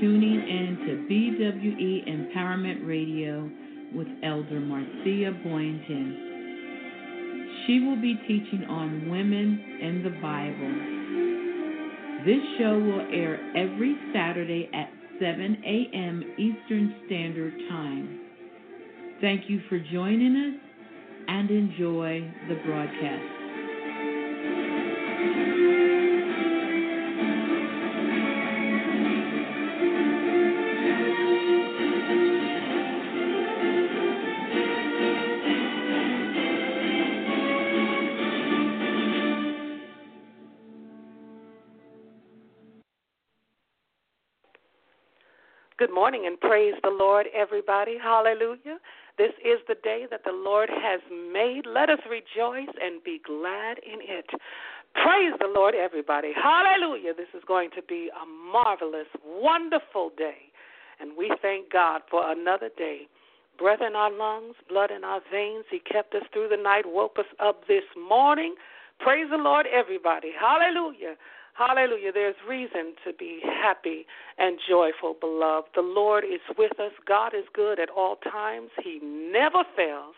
[0.00, 3.50] Tuning in to BWE Empowerment Radio
[3.94, 6.26] with Elder Marcia Boynton.
[7.66, 10.96] She will be teaching on women in the Bible.
[12.26, 16.22] This show will air every Saturday at 7 a.m.
[16.36, 18.20] Eastern Standard Time.
[19.20, 20.60] Thank you for joining us
[21.28, 23.35] and enjoy the broadcast.
[46.46, 47.96] Praise the Lord, everybody.
[48.02, 48.78] Hallelujah.
[49.18, 51.62] This is the day that the Lord has made.
[51.66, 54.26] Let us rejoice and be glad in it.
[54.94, 56.32] Praise the Lord, everybody.
[56.34, 57.14] Hallelujah.
[57.14, 60.52] This is going to be a marvelous, wonderful day.
[61.00, 63.08] And we thank God for another day.
[63.58, 65.64] Breath in our lungs, blood in our veins.
[65.70, 68.54] He kept us through the night, woke us up this morning.
[69.00, 70.30] Praise the Lord, everybody.
[70.38, 71.16] Hallelujah.
[71.56, 72.12] Hallelujah.
[72.12, 74.04] There's reason to be happy
[74.36, 75.70] and joyful, beloved.
[75.74, 76.92] The Lord is with us.
[77.06, 80.14] God is good at all times, He never fails.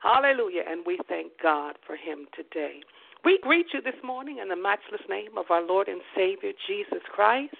[0.00, 0.62] Hallelujah.
[0.68, 2.80] And we thank God for Him today.
[3.24, 7.02] We greet you this morning in the matchless name of our Lord and Savior, Jesus
[7.12, 7.56] Christ.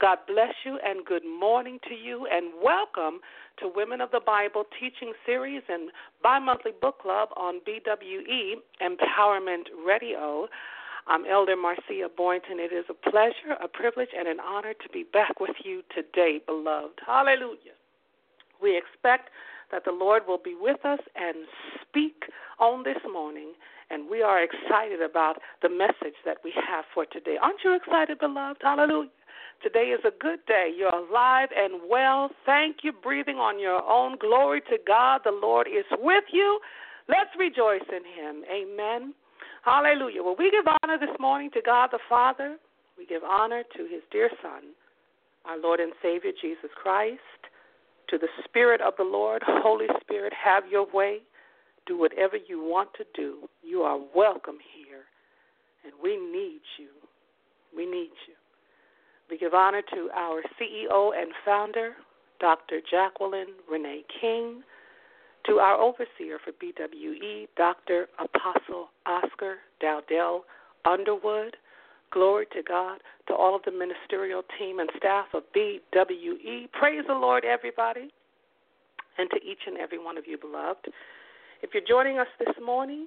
[0.00, 3.20] God bless you and good morning to you, and welcome
[3.60, 9.66] to Women of the Bible Teaching Series and bi monthly book club on BWE Empowerment
[9.86, 10.48] Radio.
[11.08, 12.58] I'm Elder Marcia Boynton.
[12.58, 16.40] It is a pleasure, a privilege, and an honor to be back with you today,
[16.44, 16.98] beloved.
[17.06, 17.78] Hallelujah.
[18.60, 19.30] We expect
[19.70, 21.46] that the Lord will be with us and
[21.80, 22.24] speak
[22.58, 23.52] on this morning,
[23.90, 27.36] and we are excited about the message that we have for today.
[27.40, 28.62] Aren't you excited, beloved?
[28.62, 29.10] Hallelujah.
[29.62, 30.72] Today is a good day.
[30.76, 32.30] You're alive and well.
[32.44, 34.16] Thank you, breathing on your own.
[34.18, 35.20] Glory to God.
[35.24, 36.58] The Lord is with you.
[37.08, 38.42] Let's rejoice in Him.
[38.50, 39.14] Amen.
[39.66, 40.22] Hallelujah.
[40.22, 42.56] Well, we give honor this morning to God the Father.
[42.96, 44.62] We give honor to his dear Son,
[45.44, 47.18] our Lord and Savior Jesus Christ.
[48.10, 51.18] To the Spirit of the Lord, Holy Spirit, have your way.
[51.84, 53.48] Do whatever you want to do.
[53.64, 55.02] You are welcome here.
[55.84, 56.90] And we need you.
[57.76, 58.34] We need you.
[59.28, 61.94] We give honor to our CEO and founder,
[62.38, 62.78] Dr.
[62.88, 64.62] Jacqueline Renee King
[65.46, 68.06] to our overseer for BWE, Dr.
[68.18, 70.44] Apostle Oscar Dowdell
[70.84, 71.56] Underwood.
[72.12, 72.98] Glory to God,
[73.28, 76.70] to all of the ministerial team and staff of BWE.
[76.72, 78.10] Praise the Lord, everybody,
[79.18, 80.88] and to each and every one of you, beloved.
[81.62, 83.06] If you're joining us this morning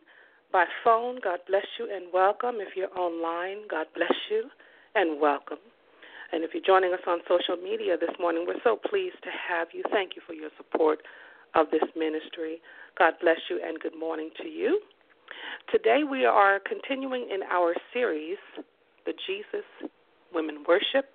[0.51, 2.55] by phone, God bless you and welcome.
[2.59, 4.49] If you're online, God bless you
[4.95, 5.59] and welcome.
[6.31, 9.69] And if you're joining us on social media this morning, we're so pleased to have
[9.73, 9.83] you.
[9.91, 10.99] Thank you for your support
[11.55, 12.61] of this ministry.
[12.97, 14.81] God bless you and good morning to you.
[15.71, 18.37] Today we are continuing in our series,
[19.05, 19.65] The Jesus
[20.33, 21.05] Women Worship,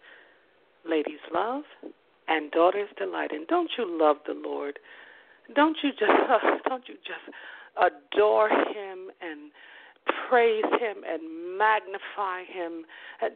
[0.88, 1.62] Ladies Love,
[2.28, 3.32] and Daughters Delight.
[3.32, 4.78] And don't you love the Lord?
[5.54, 6.12] Don't you just
[6.68, 7.36] don't you just
[7.76, 9.50] adore him and
[10.28, 12.84] praise him and magnify him.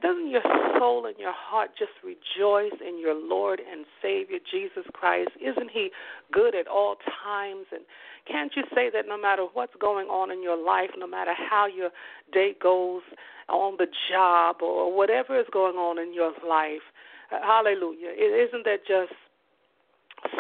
[0.02, 0.42] Doesn't your
[0.78, 5.30] soul and your heart just rejoice in your Lord and Savior Jesus Christ?
[5.40, 5.90] Isn't he
[6.32, 7.66] good at all times?
[7.72, 7.82] And
[8.26, 11.66] can't you say that no matter what's going on in your life, no matter how
[11.66, 11.90] your
[12.32, 13.02] day goes
[13.48, 16.84] on the job or whatever is going on in your life,
[17.32, 19.12] uh, hallelujah, isn't that just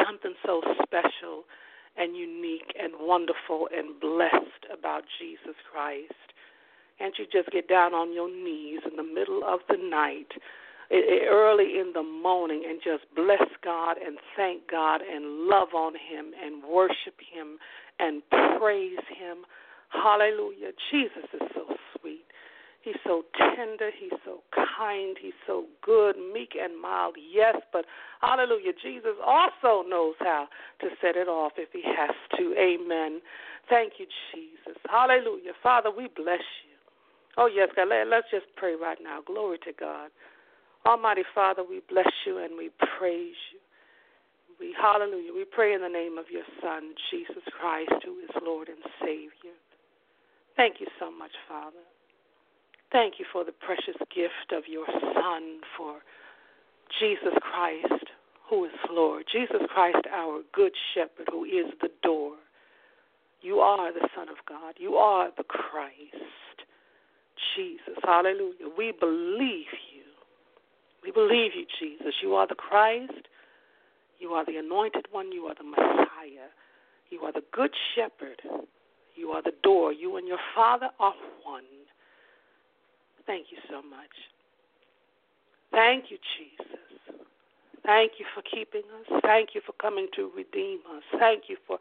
[0.04, 1.44] something so special?
[1.98, 6.12] And unique and wonderful and blessed about Jesus Christ.
[6.98, 10.32] Can't you just get down on your knees in the middle of the night,
[10.90, 16.32] early in the morning, and just bless God and thank God and love on Him
[16.42, 17.58] and worship Him
[17.98, 18.22] and
[18.58, 19.38] praise Him?
[19.90, 20.72] Hallelujah.
[20.90, 21.77] Jesus is so.
[22.82, 23.90] He's so tender.
[23.98, 25.16] He's so kind.
[25.20, 27.16] He's so good, meek, and mild.
[27.18, 27.84] Yes, but
[28.20, 28.72] hallelujah.
[28.82, 30.48] Jesus also knows how
[30.80, 32.54] to set it off if he has to.
[32.54, 33.20] Amen.
[33.68, 34.80] Thank you, Jesus.
[34.88, 35.52] Hallelujah.
[35.62, 36.76] Father, we bless you.
[37.36, 37.88] Oh, yes, God.
[37.88, 39.20] Let, let's just pray right now.
[39.26, 40.10] Glory to God.
[40.86, 43.60] Almighty Father, we bless you and we praise you.
[44.58, 45.32] We, hallelujah.
[45.34, 49.54] We pray in the name of your Son, Jesus Christ, who is Lord and Savior.
[50.56, 51.84] Thank you so much, Father.
[52.90, 55.96] Thank you for the precious gift of your Son, for
[56.98, 58.04] Jesus Christ,
[58.48, 59.24] who is Lord.
[59.30, 62.36] Jesus Christ, our good shepherd, who is the door.
[63.42, 64.74] You are the Son of God.
[64.78, 66.16] You are the Christ.
[67.56, 67.94] Jesus.
[68.02, 68.72] Hallelujah.
[68.76, 70.08] We believe you.
[71.04, 72.14] We believe you, Jesus.
[72.22, 73.28] You are the Christ.
[74.18, 75.30] You are the anointed one.
[75.30, 76.48] You are the Messiah.
[77.10, 78.40] You are the good shepherd.
[79.14, 79.92] You are the door.
[79.92, 81.14] You and your Father are
[81.44, 81.64] one.
[83.28, 84.16] Thank you so much.
[85.70, 86.80] Thank you, Jesus.
[87.84, 89.20] Thank you for keeping us.
[89.22, 91.04] Thank you for coming to redeem us.
[91.20, 91.78] Thank you for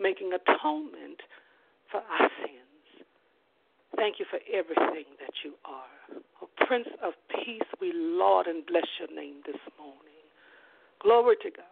[0.00, 1.20] making atonement
[1.92, 3.06] for our sins.
[3.94, 6.20] Thank you for everything that you are.
[6.42, 10.24] Oh, Prince of Peace, we laud and bless your name this morning.
[11.02, 11.64] Glory to God.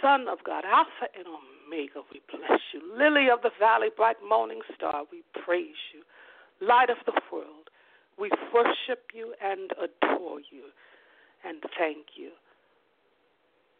[0.00, 2.80] Son of God, Alpha and Omega, we bless you.
[2.96, 6.00] Lily of the Valley, bright morning star, we praise you.
[6.66, 7.65] Light of the world,
[8.18, 10.64] we worship you and adore you
[11.44, 12.30] and thank you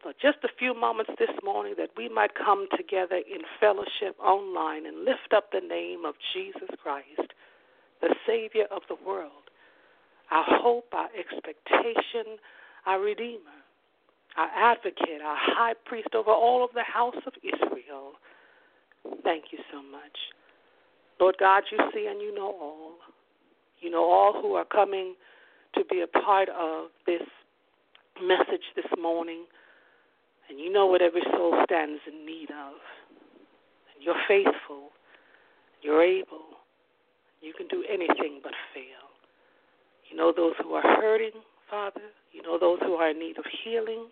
[0.03, 4.87] for just a few moments this morning that we might come together in fellowship online
[4.87, 7.33] and lift up the name of Jesus Christ,
[8.01, 9.51] the Savior of the world,
[10.31, 12.37] our hope, our expectation,
[12.85, 13.57] our Redeemer
[14.37, 18.13] our advocate, our high priest over all of the house of Israel.
[19.25, 20.17] Thank you so much.
[21.19, 22.93] Lord God, you see and you know all.
[23.81, 25.15] You know all who are coming
[25.75, 27.23] to be a part of this
[28.23, 29.45] message this morning.
[30.49, 32.75] And you know what every soul stands in need of.
[33.95, 34.91] And you're faithful.
[35.83, 36.57] You're able.
[37.43, 39.07] You can do anything but fail.
[40.11, 42.01] You know those who are hurting, Father.
[42.33, 44.07] You know those who are in need of healing.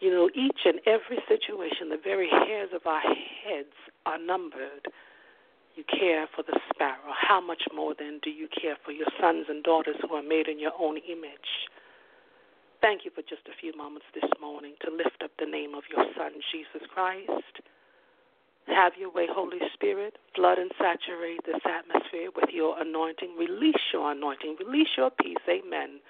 [0.00, 4.88] You know, each and every situation, the very hairs of our heads are numbered.
[5.74, 7.12] You care for the sparrow.
[7.16, 10.48] How much more then do you care for your sons and daughters who are made
[10.48, 11.70] in your own image?
[12.82, 15.84] Thank you for just a few moments this morning to lift up the name of
[15.88, 17.62] your Son, Jesus Christ.
[18.66, 20.18] Have your way, Holy Spirit.
[20.34, 23.36] Flood and saturate this atmosphere with your anointing.
[23.38, 24.56] Release your anointing.
[24.60, 25.42] Release your peace.
[25.48, 26.00] Amen.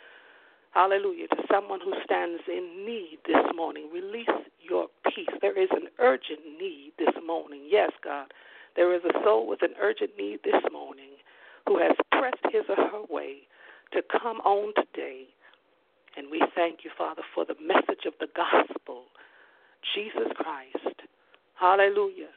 [0.73, 1.29] Hallelujah.
[1.29, 4.29] To someone who stands in need this morning, release
[4.61, 5.29] your peace.
[5.41, 7.69] There is an urgent need this morning.
[7.69, 8.33] Yes, God.
[8.77, 11.11] There is a soul with an urgent need this morning
[11.67, 13.39] who has pressed his or her way
[13.93, 15.27] to come on today.
[16.17, 19.05] And we thank you, Father, for the message of the gospel.
[19.95, 21.01] Jesus Christ.
[21.55, 22.33] Hallelujah.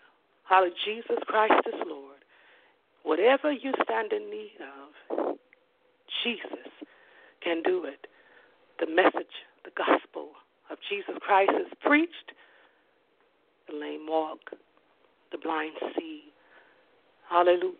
[0.47, 0.75] Hallelujah.
[0.83, 2.17] Jesus Christ is Lord.
[3.03, 5.37] Whatever you stand in need of,
[6.23, 6.71] Jesus
[7.43, 8.07] can do it
[8.79, 10.31] the message, the gospel
[10.69, 12.33] of Jesus Christ is preached,
[13.67, 14.51] the lame walk,
[15.31, 16.23] the blind see.
[17.29, 17.73] Hallelujah.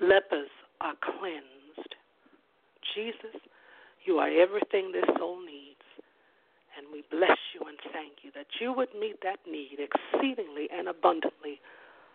[0.00, 0.48] Lepers
[0.80, 1.94] are cleansed.
[2.94, 3.40] Jesus,
[4.04, 5.84] you are everything this soul needs.
[6.76, 10.88] And we bless you and thank you that you would meet that need exceedingly and
[10.88, 11.60] abundantly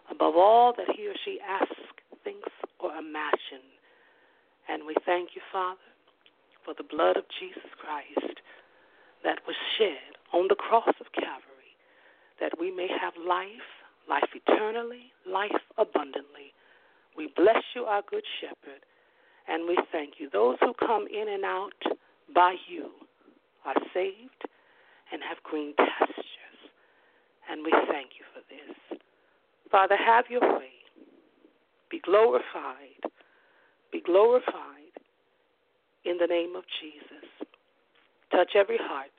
[0.10, 1.76] above all that he or she asks,
[2.24, 2.50] thinks,
[2.80, 3.70] or imagines.
[4.70, 5.80] And we thank you, Father,
[6.64, 8.40] for the blood of Jesus Christ
[9.24, 11.78] that was shed on the cross of Calvary,
[12.40, 13.70] that we may have life,
[14.10, 16.54] life eternally, life abundantly.
[17.18, 18.82] We bless you, our good shepherd,
[19.48, 20.30] and we thank you.
[20.32, 21.80] Those who come in and out
[22.34, 22.90] by you
[23.66, 24.44] are saved
[25.12, 26.60] and have green pastures,
[27.50, 29.00] and we thank you for this.
[29.72, 30.72] Father, have your way.
[31.90, 33.02] Be glorified.
[33.92, 34.94] Be glorified
[36.04, 37.30] in the name of Jesus.
[38.32, 39.12] Touch every heart.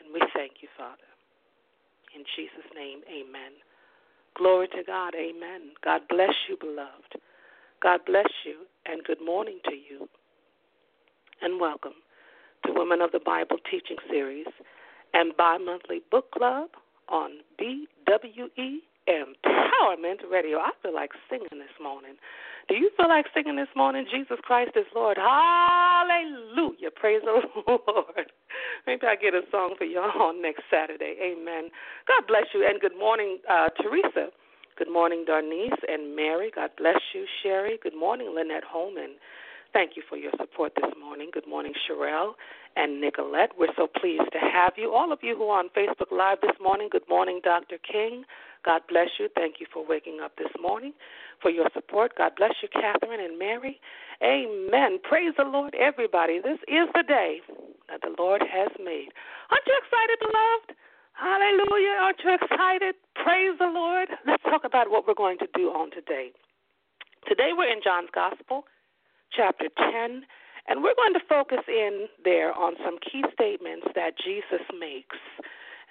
[0.00, 1.08] And we thank you, Father.
[2.14, 3.52] In Jesus' name, amen.
[4.36, 5.72] Glory to God, amen.
[5.84, 7.20] God bless you, beloved.
[7.82, 10.08] God bless you, and good morning to you.
[11.42, 11.94] And welcome
[12.64, 14.46] to Women of the Bible Teaching Series
[15.14, 16.68] and bi monthly book club
[17.08, 18.78] on BWE
[19.10, 20.58] Empowerment Radio.
[20.58, 22.14] I feel like singing this morning.
[22.68, 24.06] Do you feel like singing this morning?
[24.10, 25.16] Jesus Christ is Lord.
[25.18, 26.90] Hallelujah.
[26.94, 28.30] Praise the Lord.
[28.86, 31.16] Maybe I'll get a song for y'all next Saturday.
[31.20, 31.70] Amen.
[32.06, 32.64] God bless you.
[32.68, 34.30] And good morning, uh, Teresa.
[34.78, 36.50] Good morning, Darnice and Mary.
[36.54, 37.78] God bless you, Sherry.
[37.82, 39.16] Good morning, Lynette Holman.
[39.72, 41.30] Thank you for your support this morning.
[41.32, 42.34] Good morning, Sherelle
[42.76, 43.50] and Nicolette.
[43.58, 44.92] We're so pleased to have you.
[44.92, 47.78] All of you who are on Facebook Live this morning, good morning, Dr.
[47.78, 48.24] King.
[48.64, 49.28] God bless you.
[49.34, 50.92] Thank you for waking up this morning,
[51.40, 52.12] for your support.
[52.18, 53.80] God bless you, Catherine and Mary.
[54.22, 54.98] Amen.
[55.02, 56.40] Praise the Lord, everybody.
[56.42, 57.40] This is the day
[57.88, 59.08] that the Lord has made.
[59.50, 60.78] Aren't you excited, beloved?
[61.12, 61.96] Hallelujah.
[62.00, 62.94] Aren't you excited?
[63.14, 64.08] Praise the Lord.
[64.26, 66.32] Let's talk about what we're going to do on today.
[67.28, 68.64] Today we're in John's Gospel,
[69.32, 70.24] chapter 10,
[70.68, 75.16] and we're going to focus in there on some key statements that Jesus makes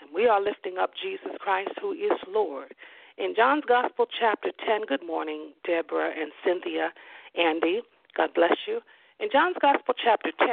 [0.01, 2.74] and we are lifting up Jesus Christ, who is Lord.
[3.17, 6.91] In John's Gospel, chapter 10, good morning, Deborah and Cynthia,
[7.38, 7.81] Andy,
[8.15, 8.79] God bless you.
[9.19, 10.48] In John's Gospel, chapter 10,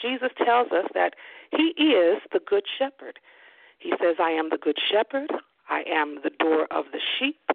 [0.00, 1.14] Jesus tells us that
[1.50, 3.18] he is the good shepherd.
[3.78, 5.30] He says, I am the good shepherd.
[5.68, 7.50] I am the door of the sheep.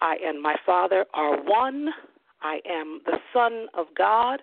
[0.00, 1.88] I and my Father are one.
[2.42, 4.42] I am the Son of God.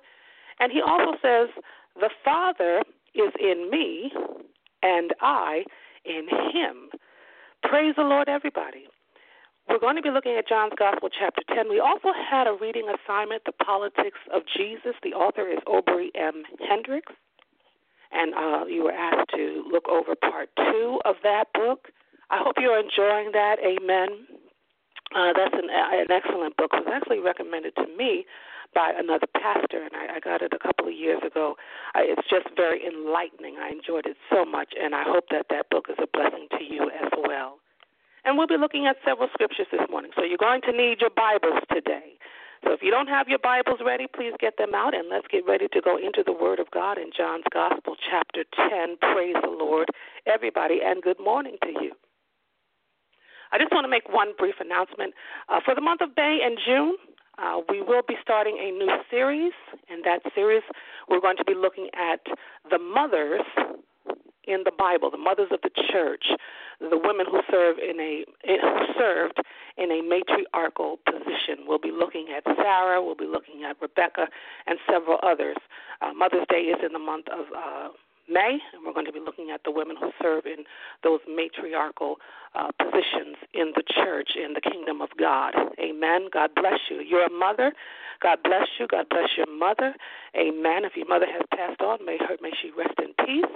[0.60, 1.50] And he also says,
[1.96, 2.84] The Father
[3.16, 4.12] is in me,
[4.82, 5.64] and I
[6.06, 6.90] in him.
[7.64, 8.86] Praise the Lord, everybody.
[9.70, 11.70] We're going to be looking at John's Gospel, chapter 10.
[11.70, 14.94] We also had a reading assignment, The Politics of Jesus.
[15.02, 16.44] The author is Obery M.
[16.68, 17.14] Hendricks.
[18.12, 21.88] And uh, you were asked to look over part two of that book.
[22.30, 23.58] I hope you're enjoying that.
[23.64, 24.28] Amen.
[25.12, 26.72] Uh, that's an, an excellent book.
[26.74, 28.26] It was actually recommended to me
[28.74, 31.56] by another pastor, and I, I got it a couple of years ago.
[31.94, 33.58] Uh, it's just very enlightening.
[33.62, 36.64] I enjoyed it so much, and I hope that that book is a blessing to
[36.64, 37.60] you as well.
[38.26, 40.12] And we'll be looking at several scriptures this morning.
[40.16, 42.18] So you're going to need your Bibles today.
[42.64, 45.46] So if you don't have your Bibles ready, please get them out and let's get
[45.46, 48.98] ready to go into the Word of God in John's Gospel, chapter 10.
[49.14, 49.90] Praise the Lord,
[50.26, 51.92] everybody, and good morning to you.
[53.54, 55.14] I just want to make one brief announcement.
[55.48, 56.98] Uh, for the month of May and June,
[57.38, 59.54] uh, we will be starting a new series.
[59.90, 60.64] In that series,
[61.08, 62.22] we're going to be looking at
[62.72, 63.46] the mothers
[64.46, 66.26] in the Bible, the mothers of the church,
[66.80, 69.38] the women who serve in a who served
[69.78, 71.66] in a matriarchal position.
[71.68, 74.28] We'll be looking at Sarah, we'll be looking at Rebecca,
[74.66, 75.58] and several others.
[76.02, 77.90] Uh, Mother's Day is in the month of uh,
[78.30, 80.64] May, and we're going to be looking at the women who serve in
[81.04, 82.18] those matriarchal
[82.56, 85.54] uh, positions in the church, in the kingdom of God.
[85.80, 86.28] Amen.
[86.32, 87.02] God bless you.
[87.02, 87.74] You're a mother.
[88.22, 88.88] God bless you.
[88.88, 89.94] God bless your mother.
[90.36, 90.86] Amen.
[90.86, 93.52] If your mother has passed on, may her may she rest in peace.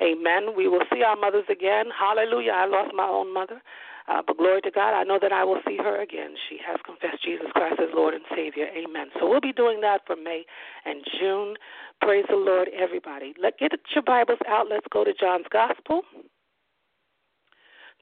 [0.00, 0.54] Amen.
[0.56, 1.86] We will see our mothers again.
[1.98, 2.52] Hallelujah.
[2.52, 3.60] I lost my own mother.
[4.08, 6.34] Uh, but glory to God, I know that I will see her again.
[6.48, 8.66] She has confessed Jesus Christ as Lord and Savior.
[8.76, 9.08] Amen.
[9.18, 10.44] So we'll be doing that for May
[10.84, 11.54] and June.
[12.00, 13.34] Praise the Lord, everybody.
[13.40, 14.66] Let get your Bibles out.
[14.68, 16.02] Let's go to John's Gospel.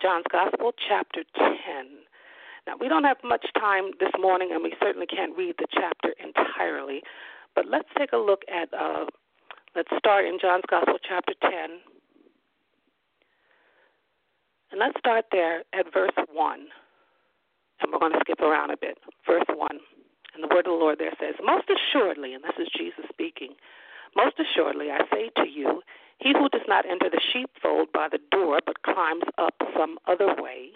[0.01, 1.53] John's Gospel, chapter 10.
[2.67, 6.15] Now, we don't have much time this morning, and we certainly can't read the chapter
[6.23, 7.03] entirely,
[7.55, 9.07] but let's take a look at, uh,
[9.75, 11.51] let's start in John's Gospel, chapter 10.
[14.71, 16.67] And let's start there at verse 1.
[17.81, 18.99] And we're going to skip around a bit.
[19.27, 19.69] Verse 1.
[20.35, 23.55] And the word of the Lord there says, Most assuredly, and this is Jesus speaking,
[24.17, 25.83] most assuredly I say to you,
[26.19, 30.35] he who does not enter the sheepfold by the door, but climbs up some other
[30.39, 30.71] way,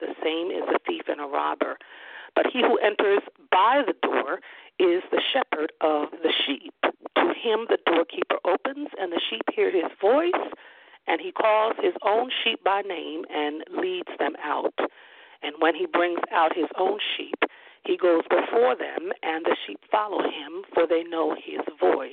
[0.00, 1.76] the same is a thief and a robber.
[2.34, 4.38] But he who enters by the door
[4.78, 6.74] is the shepherd of the sheep.
[6.82, 10.46] To him the doorkeeper opens, and the sheep hear his voice,
[11.08, 14.74] and he calls his own sheep by name and leads them out.
[15.42, 17.38] And when he brings out his own sheep,
[17.84, 22.12] he goes before them, and the sheep follow him, for they know his voice.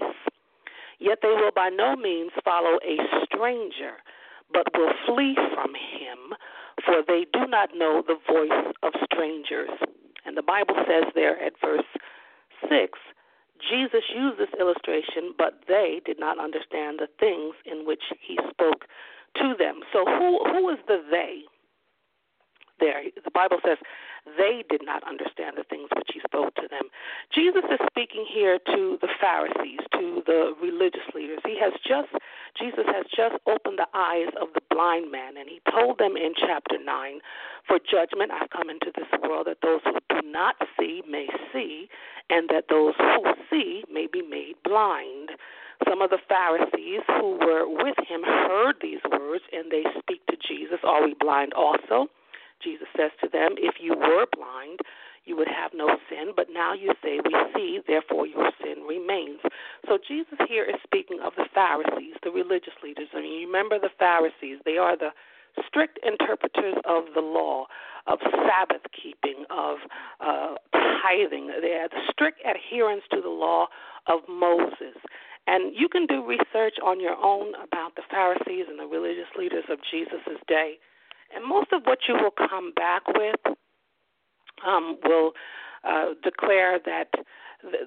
[1.00, 3.98] Yet they will by no means follow a stranger,
[4.54, 6.38] but will flee from him,
[6.86, 9.72] for they do not know the voice of strangers.
[10.26, 11.84] And the Bible says there at verse
[12.70, 12.98] 6
[13.62, 18.86] Jesus used this illustration, but they did not understand the things in which he spoke
[19.38, 19.82] to them.
[19.92, 21.44] So, who, who is the they?
[22.80, 23.78] There, the Bible says
[24.38, 26.90] they did not understand the things which he spoke to them.
[27.34, 31.40] Jesus is speaking here to the Pharisees, to the religious leaders.
[31.46, 32.10] He has just
[32.60, 36.34] Jesus has just opened the eyes of the blind man and he told them in
[36.36, 37.20] chapter 9,
[37.68, 41.88] for judgment I've come into this world that those who do not see may see
[42.30, 45.32] and that those who see may be made blind.
[45.88, 50.38] Some of the Pharisees who were with him heard these words and they speak to
[50.48, 52.08] Jesus, Are we blind also?
[52.64, 54.80] Jesus says to them, If you were blind,
[55.26, 59.40] you would have no sin, but now you say, We see, therefore your sin remains.
[59.88, 63.08] So Jesus here is speaking of the Pharisees, the religious leaders.
[63.14, 65.12] I mean, you remember the Pharisees, they are the
[65.68, 67.66] strict interpreters of the law,
[68.08, 69.78] of Sabbath keeping, of
[70.20, 71.48] uh, tithing.
[71.62, 73.68] They are the strict adherents to the law
[74.08, 74.98] of Moses.
[75.48, 79.66] And you can do research on your own about the Pharisees and the religious leaders
[79.70, 80.78] of Jesus' day.
[81.34, 83.40] And most of what you will come back with
[84.66, 85.32] um, will
[85.84, 87.10] uh, declare that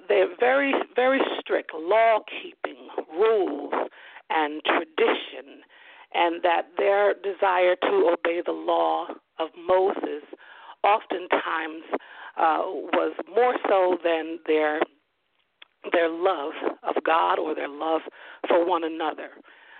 [0.07, 3.73] they're very, very strict law keeping, rules,
[4.29, 5.61] and tradition,
[6.13, 9.07] and that their desire to obey the law
[9.39, 10.23] of Moses
[10.83, 11.83] oftentimes
[12.37, 12.61] uh,
[12.93, 14.81] was more so than their
[15.93, 16.51] their love
[16.83, 18.01] of God or their love
[18.49, 19.29] for one another.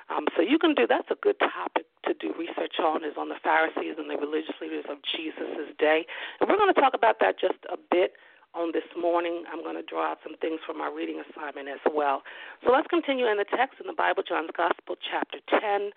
[0.10, 3.30] Um, so you can do that's a good topic to do research on is on
[3.30, 6.10] the Pharisees and the religious leaders of Jesus' day.
[6.42, 8.18] And we're going to talk about that just a bit
[8.58, 9.46] on this morning.
[9.52, 12.24] I'm going to draw out some things from our reading assignment as well.
[12.66, 15.92] So let's continue in the text in the Bible, John's Gospel, chapter 10.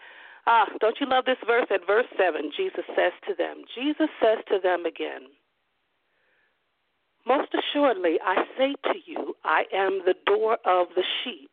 [0.46, 1.66] Ah, don't you love this verse?
[1.70, 5.30] At verse 7, Jesus says to them, Jesus says to them again,
[7.26, 11.50] Most assuredly, I say to you, I am the door of the sheep.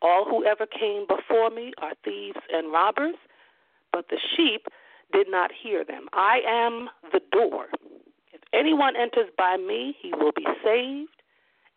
[0.00, 3.16] All who ever came before me are thieves and robbers,
[3.92, 4.66] but the sheep
[5.12, 6.06] did not hear them.
[6.12, 7.66] I am the door.
[8.32, 11.10] If anyone enters by me, he will be saved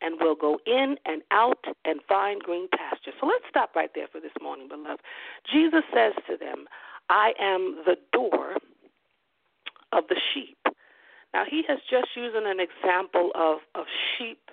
[0.01, 3.11] and will go in and out and find green pasture.
[3.19, 5.01] So let's stop right there for this morning, beloved.
[5.51, 6.65] Jesus says to them,
[7.09, 8.57] I am the door
[9.91, 10.57] of the sheep.
[11.33, 13.85] Now, he has just used an example of, of
[14.17, 14.49] sheep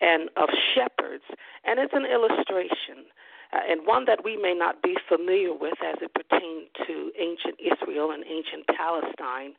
[0.00, 1.24] and of shepherds,
[1.64, 3.06] and it's an illustration.
[3.52, 7.54] Uh, and one that we may not be familiar with as it pertains to ancient
[7.60, 9.54] Israel and ancient Palestine.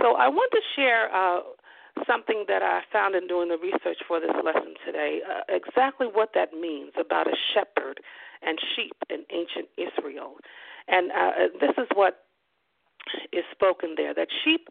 [0.00, 1.40] So I want to share uh,
[2.06, 6.30] something that I found in doing the research for this lesson today, uh, exactly what
[6.34, 8.00] that means about a shepherd
[8.42, 10.34] and sheep in ancient Israel.
[10.88, 11.30] And uh,
[11.60, 12.24] this is what
[13.32, 14.68] is spoken there that sheep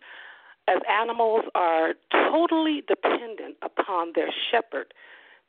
[0.68, 4.94] as animals are totally dependent upon their shepherd,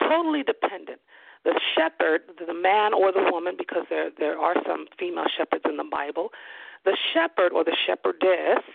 [0.00, 1.00] totally dependent.
[1.46, 5.76] The shepherd, the man or the woman, because there there are some female shepherds in
[5.76, 6.34] the Bible,
[6.84, 8.66] the shepherd or the shepherdess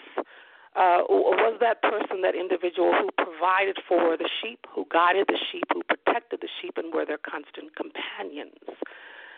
[0.76, 5.68] uh, was that person, that individual who provided for the sheep, who guided the sheep,
[5.74, 8.56] who protected the sheep, and were their constant companions.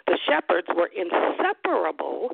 [0.06, 2.30] The shepherds were inseparable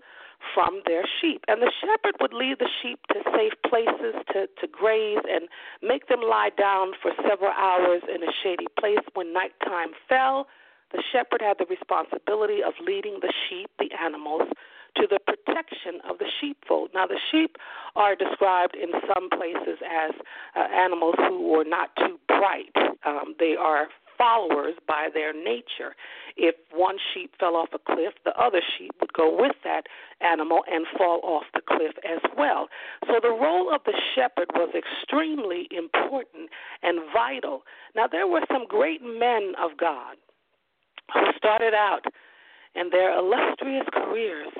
[0.53, 4.67] from their sheep, and the shepherd would lead the sheep to safe places to, to
[4.67, 5.47] graze and
[5.81, 10.47] make them lie down for several hours in a shady place when nighttime fell.
[10.91, 14.49] The shepherd had the responsibility of leading the sheep, the animals,
[14.97, 16.89] to the protection of the sheepfold.
[16.93, 17.57] Now, the sheep
[17.95, 20.11] are described in some places as
[20.55, 22.75] uh, animals who are not too bright.
[23.05, 25.95] Um, they are followers by their nature.
[26.35, 29.83] If one sheep fell off a cliff, the other sheep would go with that
[30.21, 32.67] animal and fall off the cliff as well.
[33.07, 36.49] So the role of the shepherd was extremely important
[36.83, 37.63] and vital.
[37.95, 40.17] Now, there were some great men of God
[41.13, 42.05] who started out
[42.75, 44.53] in their illustrious careers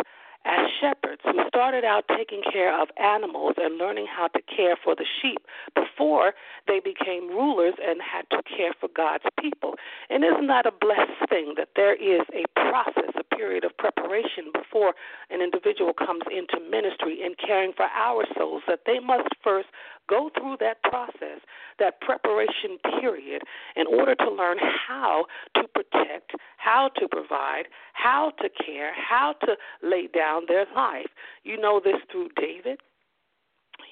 [0.46, 4.96] as shepherds who started out taking care of animals and learning how to care for
[4.96, 5.40] the sheep
[5.76, 6.34] before
[6.68, 9.76] they became rulers and had to care for God's people.
[10.10, 14.52] And isn't that a blessed thing that there is a process, a period of preparation
[14.54, 14.94] before
[15.30, 19.68] an individual comes into ministry in caring for our souls, that they must first
[20.10, 21.40] go through that process,
[21.78, 23.44] that preparation period,
[23.76, 29.56] in order to learn how to protect, how to provide, how to care, how to
[29.84, 31.10] lay down their life.
[31.44, 32.80] You know this through David.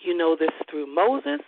[0.04, 1.42] You know this through Moses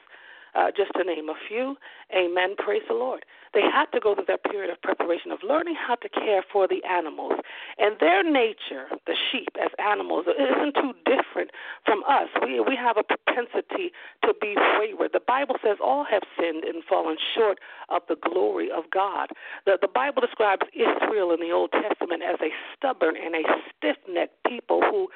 [0.59, 1.77] uh, just to name a few.
[2.15, 2.55] Amen.
[2.57, 3.23] Praise the Lord.
[3.53, 6.67] They had to go through that period of preparation of learning how to care for
[6.67, 7.33] the animals.
[7.77, 11.51] And their nature, the sheep as animals, isn't too different
[11.85, 12.27] from us.
[12.43, 13.91] We, we have a propensity
[14.25, 15.11] to be wayward.
[15.13, 19.29] The Bible says all have sinned and fallen short of the glory of God.
[19.65, 23.97] The, the Bible describes Israel in the Old Testament as a stubborn and a stiff
[24.07, 25.07] necked people who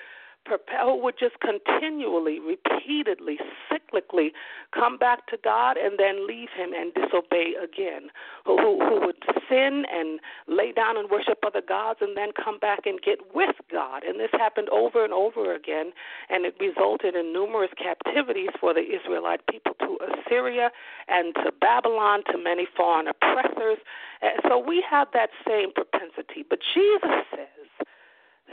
[0.48, 3.38] who would just continually, repeatedly,
[3.72, 4.32] cyclically
[4.74, 8.10] come back to God and then leave Him and disobey again.
[8.46, 12.60] Who, who, who would sin and lay down and worship other gods and then come
[12.60, 14.04] back and get with God.
[14.04, 15.92] And this happened over and over again,
[16.30, 20.72] and it resulted in numerous captivities for the Israelite people to Assyria
[21.08, 23.78] and to Babylon, to many foreign oppressors.
[24.22, 26.44] And so we have that same propensity.
[26.48, 27.88] But Jesus says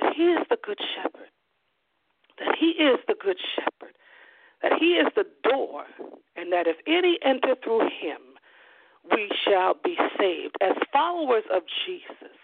[0.00, 1.31] that He is the Good Shepherd
[2.40, 3.94] that he is the good shepherd,
[4.62, 5.85] that he is the door,
[6.37, 8.20] and that if any enter through him,
[9.11, 10.57] we shall be saved.
[10.61, 12.37] As followers of Jesus,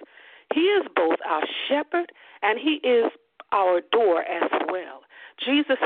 [0.55, 3.11] he is both our shepherd and he is
[3.53, 5.03] our door as well.
[5.45, 5.77] Jesus,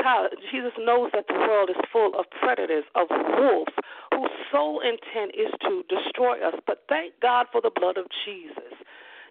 [0.51, 3.73] Jesus knows that the world is full of predators, of wolves,
[4.13, 6.55] whose sole intent is to destroy us.
[6.65, 8.73] But thank God for the blood of Jesus.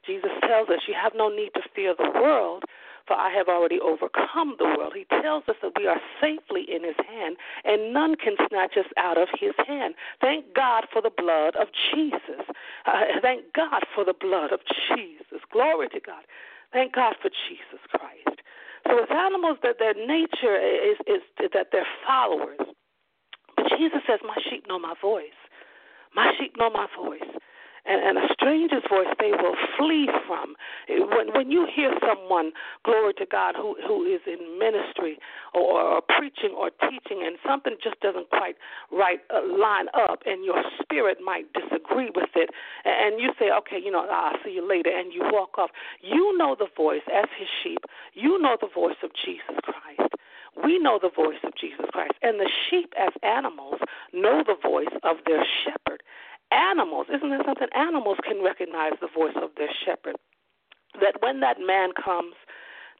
[0.06, 2.64] Jesus tells us you have no need to fear the world,
[3.10, 4.92] for I have already overcome the world.
[4.94, 8.86] He tells us that we are safely in his hand, and none can snatch us
[8.96, 9.94] out of his hand.
[10.20, 12.46] Thank God for the blood of Jesus.
[12.86, 14.60] Uh, thank God for the blood of
[14.94, 15.42] Jesus.
[15.50, 16.22] Glory to God.
[16.72, 18.38] Thank God for Jesus Christ.
[18.86, 22.62] So with animals, that their nature is, is that they're followers.
[23.56, 25.34] But Jesus says, My sheep know my voice.
[26.14, 27.26] My sheep know my voice
[27.86, 30.54] and, and a stranger's voice they will flee from.
[30.88, 32.52] When when you hear someone,
[32.84, 35.18] glory to God, who who is in ministry
[35.54, 38.56] or, or preaching or teaching, and something just doesn't quite
[38.92, 42.50] right uh, line up, and your spirit might disagree with it,
[42.84, 45.70] and you say, okay, you know, I'll see you later, and you walk off.
[46.00, 47.84] You know the voice as His sheep.
[48.14, 50.14] You know the voice of Jesus Christ.
[50.64, 52.14] We know the voice of Jesus Christ.
[52.22, 53.80] And the sheep, as animals,
[54.12, 56.02] know the voice of their shepherd.
[56.52, 57.68] Animals, isn't that something?
[57.74, 60.16] Animals can recognize the voice of their shepherd.
[61.00, 62.34] That when that man comes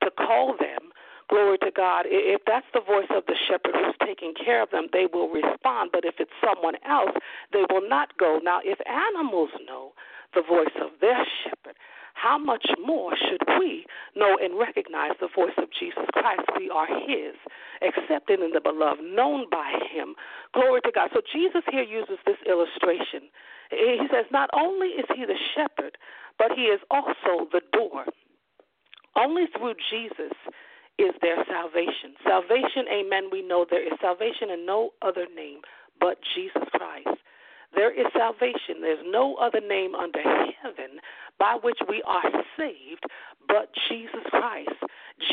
[0.03, 0.93] to call them,
[1.29, 4.87] glory to God, if that's the voice of the shepherd who's taking care of them,
[4.93, 5.91] they will respond.
[5.93, 7.17] But if it's someone else,
[7.53, 8.41] they will not go.
[8.43, 9.93] Now, if animals know
[10.35, 11.77] the voice of their shepherd,
[12.21, 16.43] how much more should we know and recognize the voice of Jesus Christ?
[16.59, 17.35] We are His,
[17.81, 20.15] accepted in the beloved, known by Him.
[20.53, 21.11] Glory to God.
[21.15, 23.33] So Jesus here uses this illustration.
[23.71, 25.97] He says, Not only is He the shepherd,
[26.39, 28.05] but He is also the door.
[29.17, 30.37] Only through Jesus
[30.99, 32.15] is there salvation.
[32.25, 35.61] Salvation, amen, we know there is salvation in no other name
[36.01, 37.21] but Jesus Christ.
[37.75, 38.81] There is salvation.
[38.81, 41.01] There's no other name under heaven
[41.39, 43.05] by which we are saved
[43.49, 44.71] but Jesus Christ.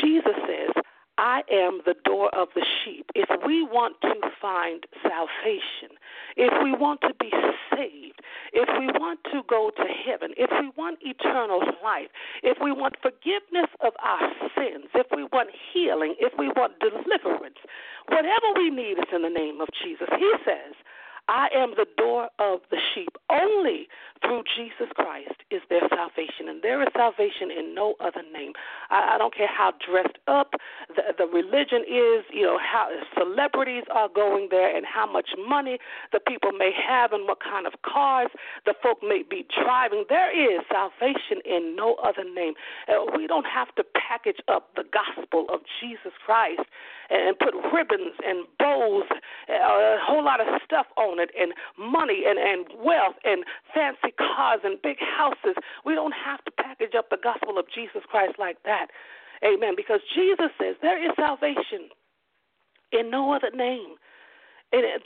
[0.00, 0.82] Jesus says,
[1.18, 3.10] I am the door of the sheep.
[3.14, 5.98] If we want to find salvation,
[6.36, 7.30] if we want to be
[7.74, 8.22] saved,
[8.52, 12.06] if we want to go to heaven, if we want eternal life,
[12.44, 17.58] if we want forgiveness of our sins, if we want healing, if we want deliverance,
[18.06, 20.06] whatever we need is in the name of Jesus.
[20.18, 20.74] He says,
[21.28, 23.10] I am the door of the sheep.
[23.30, 23.86] Only
[24.22, 28.52] through Jesus Christ is there salvation, and there is salvation in no other name.
[28.90, 30.52] I, I don't care how dressed up
[30.88, 35.78] the, the religion is, you know, how celebrities are going there, and how much money
[36.12, 38.28] the people may have, and what kind of cars
[38.64, 40.04] the folk may be driving.
[40.08, 42.54] There is salvation in no other name.
[42.88, 46.62] Uh, we don't have to package up the gospel of Jesus Christ
[47.10, 49.04] and put ribbons and bows,
[49.48, 53.44] uh, a whole lot of stuff on it, and money and, and wealth and
[53.74, 55.56] fancy cars and big houses.
[55.84, 58.88] We don't have to package up the gospel of Jesus Christ like that.
[59.44, 59.74] Amen.
[59.76, 61.88] Because Jesus says there is salvation
[62.92, 63.96] in no other name.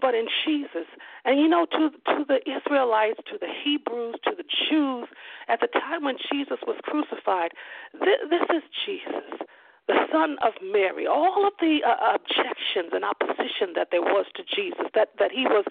[0.00, 0.86] but in Jesus,
[1.24, 5.06] and you know, to to the Israelites, to the Hebrews, to the Jews,
[5.48, 7.52] at the time when Jesus was crucified,
[7.92, 9.46] th- this is Jesus
[9.92, 14.42] the son of Mary, all of the uh, objections and opposition that there was to
[14.42, 15.64] Jesus, that, that he was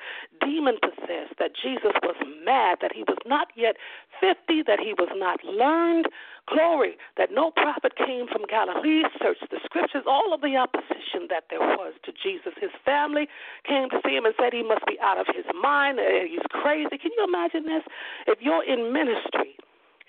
[0.46, 3.76] demon possessed, that Jesus was mad, that he was not yet
[4.22, 6.06] 50, that he was not learned,
[6.46, 11.50] glory, that no prophet came from Galilee, search the scriptures, all of the opposition that
[11.50, 12.54] there was to Jesus.
[12.62, 13.28] His family
[13.66, 16.46] came to see him and said he must be out of his mind, uh, he's
[16.50, 16.98] crazy.
[16.98, 17.84] Can you imagine this?
[18.28, 19.58] If you're in ministry,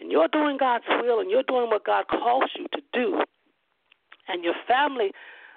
[0.01, 3.23] and you're doing God's will and you're doing what God calls you to do,
[4.29, 5.13] and your family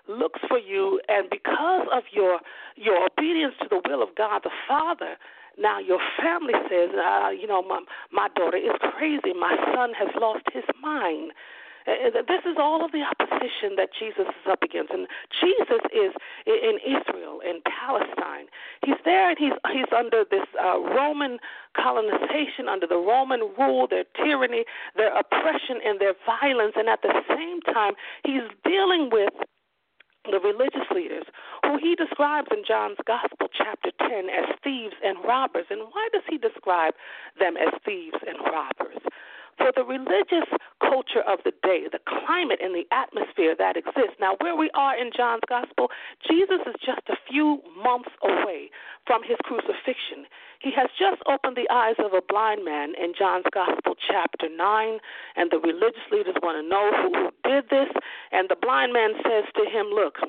[0.08, 2.40] looks for you and because of your
[2.76, 5.18] your obedience to the will of God the Father
[5.58, 9.34] now your family says uh, you know my my daughter is crazy.
[9.34, 11.32] My son has lost his mind
[11.86, 15.08] this is all of the opposition that Jesus is up against, and
[15.40, 16.14] Jesus is
[16.46, 18.48] in Israel, in Palestine.
[18.84, 21.38] He's there, and he's he's under this uh, Roman
[21.78, 27.14] colonization, under the Roman rule, their tyranny, their oppression, and their violence, and at the
[27.30, 27.94] same time,
[28.26, 29.34] he's dealing with
[30.32, 31.26] the religious leaders,
[31.64, 35.66] who he describes in John's Gospel, chapter 10, as thieves and robbers.
[35.70, 36.94] And why does he describe
[37.40, 39.02] them as thieves and robbers?
[39.58, 40.48] For the religious
[40.82, 44.20] culture of the day, the climate and the atmosphere that exists.
[44.20, 45.90] Now, where we are in John's gospel,
[46.28, 48.70] Jesus is just a few months away
[49.08, 50.28] from his crucifixion.
[50.60, 55.00] He has just opened the eyes of a blind man in John's gospel, chapter 9,
[55.36, 57.90] and the religious leaders want to know who did this.
[58.32, 60.20] And the blind man says to him, Look,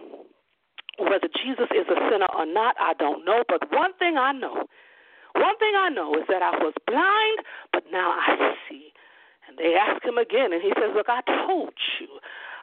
[0.99, 4.65] whether Jesus is a sinner or not, I don't know, but one thing I know.
[5.37, 7.39] One thing I know is that I was blind,
[7.73, 8.93] but now I see.
[9.49, 12.09] And they ask him again, and he says, Look, I told you.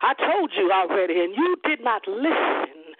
[0.03, 2.95] I told you already, and you did not listen.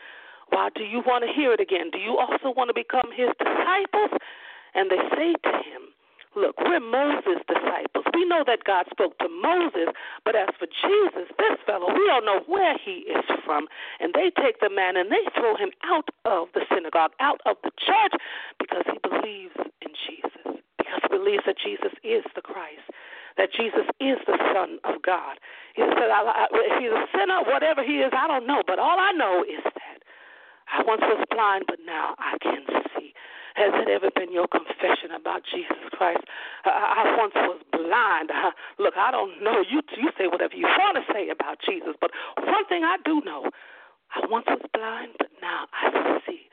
[0.49, 1.91] Why do you want to hear it again?
[1.91, 4.15] Do you also want to become his disciples?
[4.73, 5.91] And they say to him,
[6.35, 8.05] Look, we're Moses' disciples.
[8.13, 9.93] We know that God spoke to Moses,
[10.25, 13.67] but as for Jesus, this fellow, we don't know where he is from.
[13.99, 17.57] And they take the man and they throw him out of the synagogue, out of
[17.63, 18.17] the church,
[18.57, 19.53] because he believes
[19.85, 22.92] in Jesus, because he believes that Jesus is the Christ
[23.37, 25.39] that Jesus is the Son of God.
[25.75, 28.61] He said, I, I, if he's a sinner, whatever he is, I don't know.
[28.65, 29.99] But all I know is that
[30.69, 32.65] I once was blind, but now I can
[32.95, 33.13] see.
[33.55, 36.25] Has it ever been your confession about Jesus Christ?
[36.65, 38.31] I, I once was blind.
[38.33, 39.61] Uh, look, I don't know.
[39.61, 42.09] You you say whatever you want to say about Jesus, but
[42.41, 43.49] one thing I do know,
[44.15, 46.49] I once was blind, but now I see.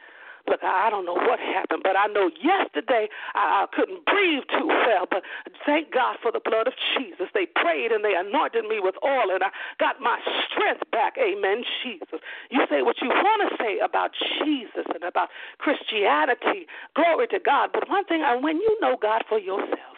[0.48, 4.66] Look, I don't know what happened, but I know yesterday I, I couldn't breathe too
[4.66, 5.06] well.
[5.10, 5.22] But
[5.66, 7.28] thank God for the blood of Jesus.
[7.34, 11.16] They prayed and they anointed me with oil, and I got my strength back.
[11.18, 12.20] Amen, Jesus.
[12.50, 14.10] You say what you want to say about
[14.42, 16.66] Jesus and about Christianity.
[16.94, 17.70] Glory to God.
[17.72, 19.96] But one thing, when you know God for yourself,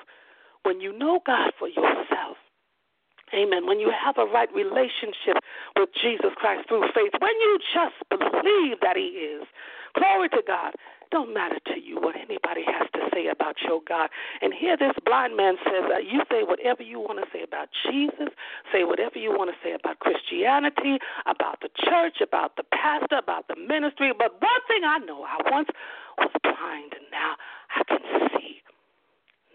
[0.64, 2.37] when you know God for yourself,
[3.35, 3.66] Amen.
[3.66, 5.40] When you have a right relationship
[5.77, 9.47] with Jesus Christ through faith, when you just believe that He is,
[9.95, 10.75] Glory to God.
[11.11, 14.09] Don't matter to you what anybody has to say about your God.
[14.40, 17.68] And here this blind man says, uh, You say whatever you want to say about
[17.85, 18.33] Jesus,
[18.73, 23.49] say whatever you want to say about Christianity, about the church, about the pastor, about
[23.49, 24.12] the ministry.
[24.16, 25.68] But one thing I know, I once
[26.16, 27.37] was blind and now
[27.77, 28.62] I can see.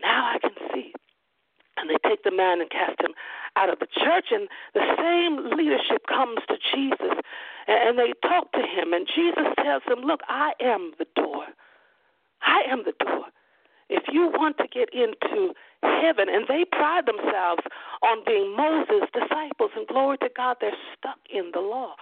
[0.02, 0.94] Now I can see.
[1.78, 3.14] And they take the man and cast him
[3.56, 7.22] out of the church, and the same leadership comes to Jesus
[7.68, 11.46] and they talk to him, and Jesus tells them, Look, I am the door.
[12.42, 13.26] I am the door.
[13.90, 17.64] If you want to get into heaven, and they pride themselves
[18.04, 21.96] on being Moses' disciples, and glory to God, they're stuck in the law.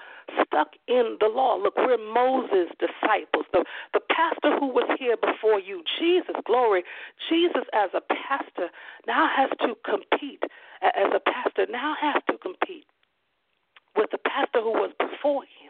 [0.47, 1.55] Stuck in the law.
[1.55, 3.45] Look, we're Moses' disciples.
[3.53, 6.83] The, the pastor who was here before you, Jesus, glory,
[7.29, 8.69] Jesus as a pastor
[9.05, 10.43] now has to compete,
[10.81, 12.85] as a pastor now has to compete
[13.95, 15.64] with the pastor who was before him,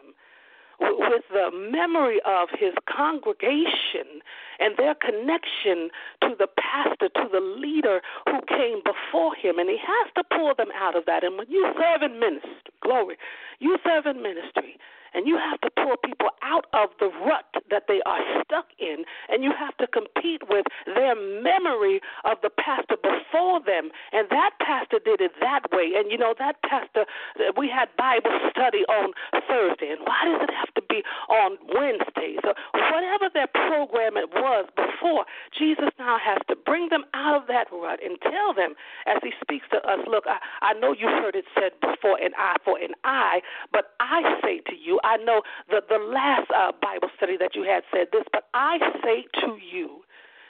[0.80, 4.20] with the memory of his congregation
[4.58, 5.90] and their connection
[6.22, 9.58] to the pastor, to the leader who came before him.
[9.58, 11.24] And he has to pull them out of that.
[11.24, 13.16] And when you serve in ministry, glory,
[13.58, 14.78] you serve in ministry,
[15.16, 19.08] and you have to pull people out of the rut that they are stuck in,
[19.28, 23.88] and you have to compete with their memory of the pastor before them.
[24.12, 25.96] And that pastor did it that way.
[25.96, 27.08] And you know, that pastor,
[27.56, 29.16] we had Bible study on
[29.48, 29.96] Thursday.
[29.96, 31.02] And why does it have to be
[31.32, 32.44] on Wednesdays?
[32.44, 32.54] Or
[32.92, 35.24] whatever their program it was before,
[35.56, 38.74] Jesus now has to bring them out of that rut and tell them
[39.06, 42.32] as he speaks to us, look, I, I know you've heard it said before, an
[42.36, 43.40] eye for an eye,
[43.72, 47.62] but I say to you, I know the, the last uh, Bible study that you
[47.62, 50.02] had said this, but I say to you,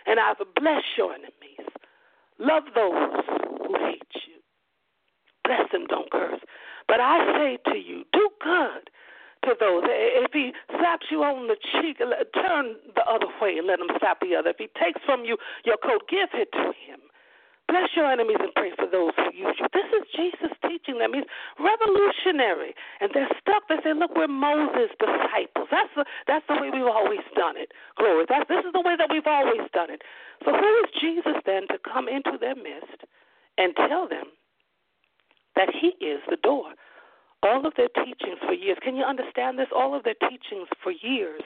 [0.06, 1.68] and I've blessed your enemies.
[2.38, 3.20] Love those
[3.60, 4.40] who hate you.
[5.44, 6.40] Bless them, don't curse.
[6.88, 8.88] But I say to you, do good
[9.44, 9.84] to those.
[9.86, 14.20] If he slaps you on the cheek, turn the other way and let him slap
[14.20, 14.50] the other.
[14.50, 17.00] If he takes from you your coat, give it to him.
[17.68, 19.66] Bless your enemies and pray for those who use you.
[19.74, 21.12] This is Jesus teaching them.
[21.14, 21.26] He's
[21.58, 22.74] revolutionary.
[23.00, 23.66] And they're stuck.
[23.68, 25.66] They say, look, we're Moses' disciples.
[25.70, 27.74] That's the, that's the way we've always done it.
[27.98, 28.24] Glory.
[28.28, 30.02] That's, this is the way that we've always done it.
[30.46, 33.02] So who is Jesus then to come into their midst
[33.58, 34.30] and tell them
[35.58, 36.70] that he is the door?
[37.42, 38.78] All of their teachings for years.
[38.82, 39.68] Can you understand this?
[39.74, 41.42] All of their teachings for years,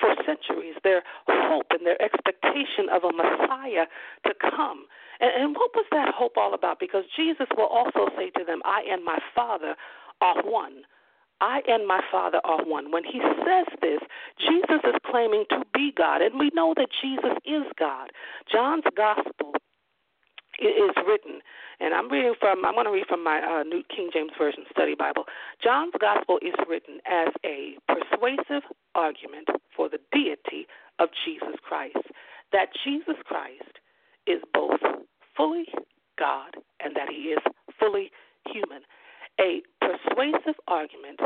[0.00, 3.86] for centuries, their hope and their expectation of a Messiah
[4.24, 4.86] to come
[5.22, 6.80] and, and what was that hope all about?
[6.80, 9.76] Because Jesus will also say to them, I and my Father
[10.20, 10.82] are one.
[11.40, 12.92] I and my Father are one.
[12.92, 14.00] When he says this,
[14.38, 18.10] Jesus is claiming to be God, and we know that Jesus is God.
[18.50, 19.54] John's Gospel
[20.68, 21.40] is written,
[21.80, 24.64] and I'm reading from, I'm going to read from my uh, New King James Version
[24.70, 25.24] Study Bible.
[25.62, 28.62] John's Gospel is written as a persuasive
[28.94, 30.66] argument for the deity
[30.98, 31.98] of Jesus Christ,
[32.52, 33.80] that Jesus Christ
[34.26, 34.80] is both
[35.36, 35.66] fully
[36.18, 37.42] God and that he is
[37.78, 38.10] fully
[38.46, 38.82] human.
[39.40, 41.18] A persuasive argument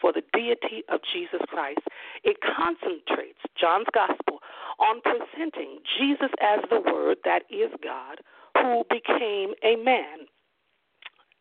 [0.00, 1.80] for the deity of Jesus Christ.
[2.22, 4.38] It concentrates John's gospel
[4.78, 8.20] on presenting Jesus as the Word that is God,
[8.56, 10.26] who became a man.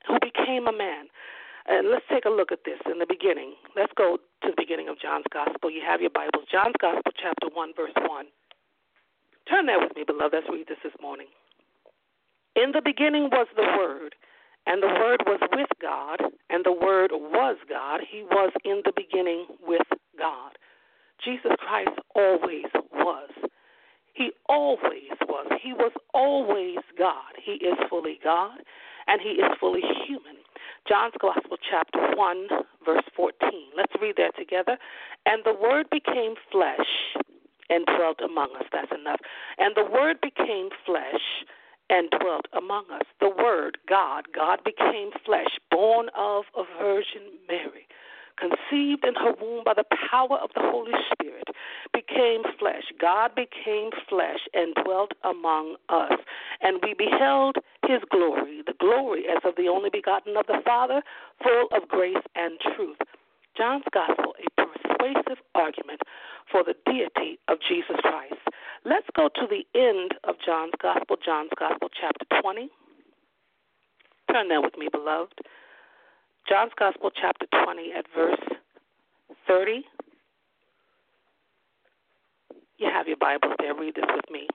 [0.08, 1.08] Who became a man.
[1.66, 3.56] And let's take a look at this in the beginning.
[3.76, 5.72] Let's go to the beginning of John's Gospel.
[5.72, 6.44] You have your Bibles.
[6.52, 8.26] John's Gospel, chapter 1, verse 1.
[9.50, 10.34] Turn there with me, beloved.
[10.34, 11.28] Let's read this this morning.
[12.56, 14.16] In the beginning was the Word,
[14.68, 18.02] and the Word was with God, and the Word was God.
[18.08, 20.52] He was in the beginning with God.
[21.24, 23.30] Jesus Christ always was.
[24.14, 25.48] He always was.
[25.62, 27.34] He was always God.
[27.44, 28.60] He is fully God,
[29.08, 30.38] and He is fully human.
[30.88, 32.48] John's Gospel, chapter 1,
[32.86, 33.34] verse 14.
[33.76, 34.78] Let's read that together.
[35.26, 37.16] And the Word became flesh
[37.70, 38.66] and dwelt among us.
[38.72, 39.20] That's enough.
[39.58, 41.46] And the Word became flesh
[41.90, 43.08] and dwelt among us.
[43.20, 47.88] The Word, God, God became flesh, born of a Virgin Mary,
[48.38, 51.48] conceived in her womb by the power of the Holy Spirit,
[51.94, 52.84] became flesh.
[53.00, 56.14] God became flesh and dwelt among us.
[56.62, 61.02] And we beheld his glory, the glory as of the only begotten of the Father,
[61.42, 62.98] full of grace and truth.
[63.56, 66.02] John's Gospel, a persuasive argument
[66.52, 68.42] for the deity of Jesus Christ.
[68.86, 72.70] Let's go to the end of John's Gospel, John's Gospel, chapter 20.
[74.32, 75.40] Turn there with me, beloved.
[76.54, 78.38] John's Gospel, chapter 20, at verse
[79.48, 79.82] 30.
[82.78, 83.74] You have your Bibles there.
[83.74, 84.46] Read this with me.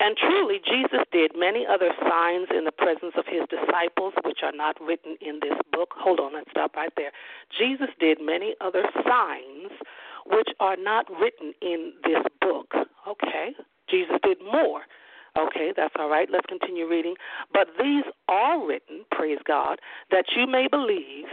[0.00, 4.56] And truly, Jesus did many other signs in the presence of his disciples, which are
[4.56, 5.90] not written in this book.
[5.98, 7.12] Hold on, let's stop right there.
[7.52, 9.76] Jesus did many other signs
[10.24, 12.72] which are not written in this book.
[13.06, 13.52] Okay,
[13.90, 14.88] Jesus did more.
[15.38, 16.28] Okay, that's all right.
[16.30, 17.14] Let's continue reading.
[17.52, 19.78] But these are written, praise God,
[20.10, 21.26] that you may believe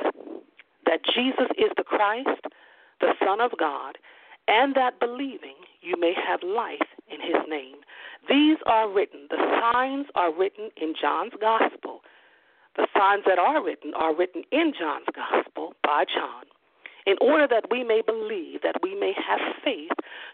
[0.86, 2.46] that Jesus is the Christ,
[3.02, 3.98] the Son of God,
[4.48, 7.78] and that believing you may have life in his name.
[8.30, 9.28] These are written.
[9.30, 12.02] The signs are written in John's Gospel.
[12.76, 16.46] The signs that are written are written in John's Gospel by John
[17.08, 19.92] in order that we may believe, that we may have faith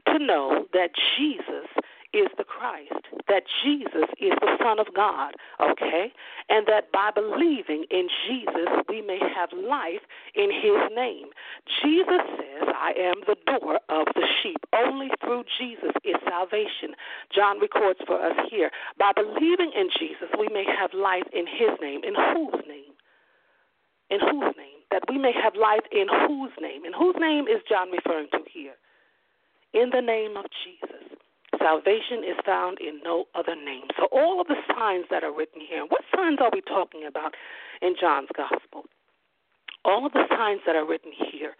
[0.07, 1.69] to know that Jesus
[2.13, 6.13] is the Christ, that Jesus is the Son of God, okay?
[6.49, 11.33] And that by believing in Jesus, we may have life in His name.
[11.81, 14.61] Jesus says, I am the door of the sheep.
[14.73, 16.93] Only through Jesus is salvation.
[17.33, 18.69] John records for us here.
[18.99, 22.01] By believing in Jesus, we may have life in His name.
[22.05, 22.93] In whose name?
[24.09, 24.85] In whose name?
[24.91, 26.85] That we may have life in whose name?
[26.85, 28.77] In whose name is John referring to here?
[29.73, 31.17] In the name of Jesus.
[31.63, 33.87] Salvation is found in no other name.
[33.95, 37.35] So, all of the signs that are written here, what signs are we talking about
[37.81, 38.83] in John's Gospel?
[39.85, 41.55] All of the signs that are written here,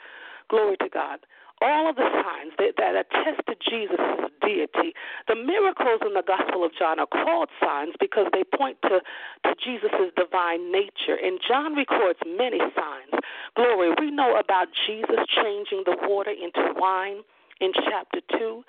[0.49, 1.19] glory to God,
[1.61, 4.91] all of the signs that, that attest to Jesus' deity.
[5.27, 9.51] The miracles in the Gospel of John are called signs because they point to, to
[9.63, 11.15] Jesus' divine nature.
[11.15, 13.15] And John records many signs.
[13.55, 17.23] Glory, we know about Jesus changing the water into wine
[17.61, 18.63] in chapter 2,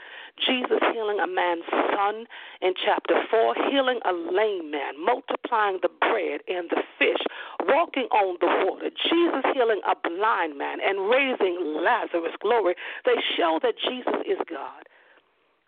[0.47, 2.27] Jesus healing a man's son
[2.61, 7.23] in chapter 4, healing a lame man, multiplying the bread and the fish,
[7.67, 12.35] walking on the water, Jesus healing a blind man and raising Lazarus.
[12.41, 12.75] Glory.
[13.05, 14.85] They show that Jesus is God,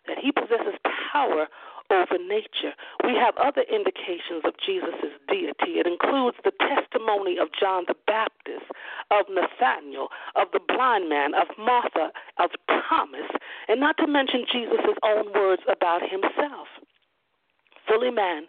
[0.07, 0.77] that he possesses
[1.11, 1.47] power
[1.91, 2.73] over nature.
[3.03, 5.79] We have other indications of Jesus' deity.
[5.79, 8.65] It includes the testimony of John the Baptist,
[9.11, 13.29] of Nathanael, of the blind man, of Martha, of Thomas,
[13.67, 16.67] and not to mention Jesus' own words about himself.
[17.87, 18.47] Fully man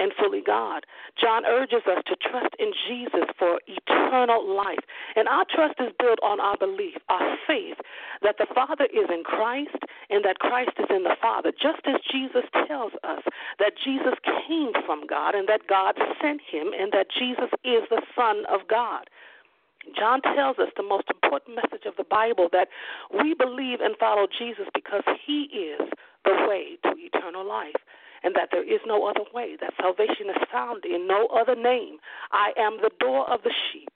[0.00, 0.86] and fully God.
[1.20, 4.80] John urges us to trust in Jesus for eternal life.
[5.14, 7.76] And our trust is built on our belief, our faith
[8.22, 12.00] that the Father is in Christ and that Christ is in the Father, just as
[12.10, 13.22] Jesus tells us
[13.58, 18.00] that Jesus came from God and that God sent him and that Jesus is the
[18.16, 19.04] Son of God.
[19.96, 22.68] John tells us the most important message of the Bible that
[23.12, 25.80] we believe and follow Jesus because he is
[26.24, 27.80] the way to eternal life
[28.22, 31.98] and that there is no other way, that salvation is found in no other name.
[32.32, 33.90] I am the door of the sheep.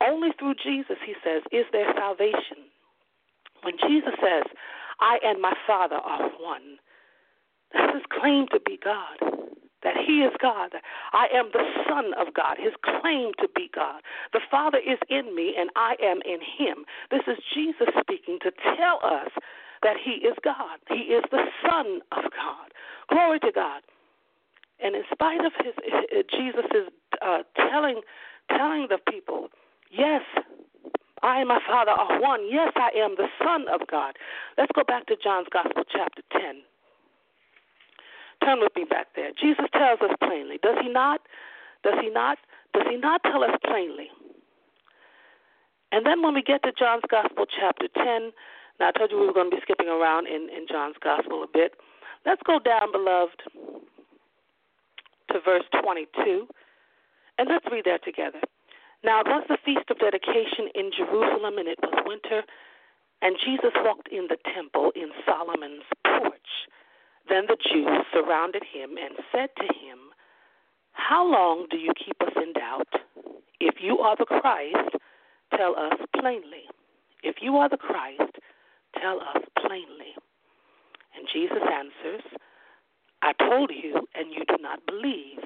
[0.00, 2.70] Only through Jesus, he says, is there salvation.
[3.62, 4.44] When Jesus says,
[5.00, 6.78] I and my Father are one,
[7.72, 9.18] that's his claim to be God.
[9.84, 10.72] That he is God.
[11.12, 12.56] I am the Son of God.
[12.58, 14.02] His claim to be God.
[14.32, 16.84] The Father is in me and I am in him.
[17.10, 19.30] This is Jesus speaking to tell us
[19.82, 20.78] that he is God.
[20.88, 22.68] He is the Son of God.
[23.08, 23.82] Glory to God.
[24.80, 25.74] And in spite of his,
[26.30, 26.88] Jesus is
[27.22, 28.00] uh, telling
[28.50, 29.48] telling the people,
[29.90, 30.22] yes,
[31.22, 32.46] I and my Father are one.
[32.48, 34.14] Yes, I am the Son of God.
[34.56, 36.62] Let's go back to John's Gospel, chapter 10.
[38.44, 39.30] Turn with me back there.
[39.40, 40.58] Jesus tells us plainly.
[40.62, 41.20] Does he not?
[41.82, 42.38] Does he not?
[42.72, 44.08] Does he not tell us plainly?
[45.90, 48.30] And then when we get to John's Gospel, chapter 10,
[48.80, 51.42] now I told you we were going to be skipping around in, in John's Gospel
[51.42, 51.74] a bit.
[52.26, 53.42] Let's go down, beloved,
[55.32, 56.46] to verse 22,
[57.38, 58.40] and let's read that together.
[59.04, 62.42] Now it was the feast of dedication in Jerusalem, and it was winter,
[63.22, 66.50] and Jesus walked in the temple in Solomon's porch.
[67.28, 70.10] Then the Jews surrounded him and said to him,
[70.92, 72.88] How long do you keep us in doubt?
[73.60, 74.96] If you are the Christ,
[75.56, 76.66] tell us plainly.
[77.22, 78.38] If you are the Christ,
[79.00, 80.16] tell us plainly.
[81.16, 82.22] And Jesus answers,
[83.22, 85.42] I told you, and you do not believe.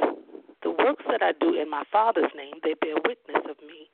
[0.62, 3.90] The works that I do in my Father's name, they bear witness of me.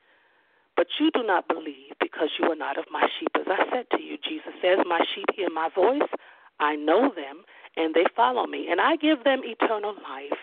[0.75, 3.29] But you do not believe because you are not of my sheep.
[3.35, 6.07] As I said to you, Jesus says, My sheep hear my voice,
[6.59, 7.43] I know them,
[7.75, 10.39] and they follow me, and I give them eternal life,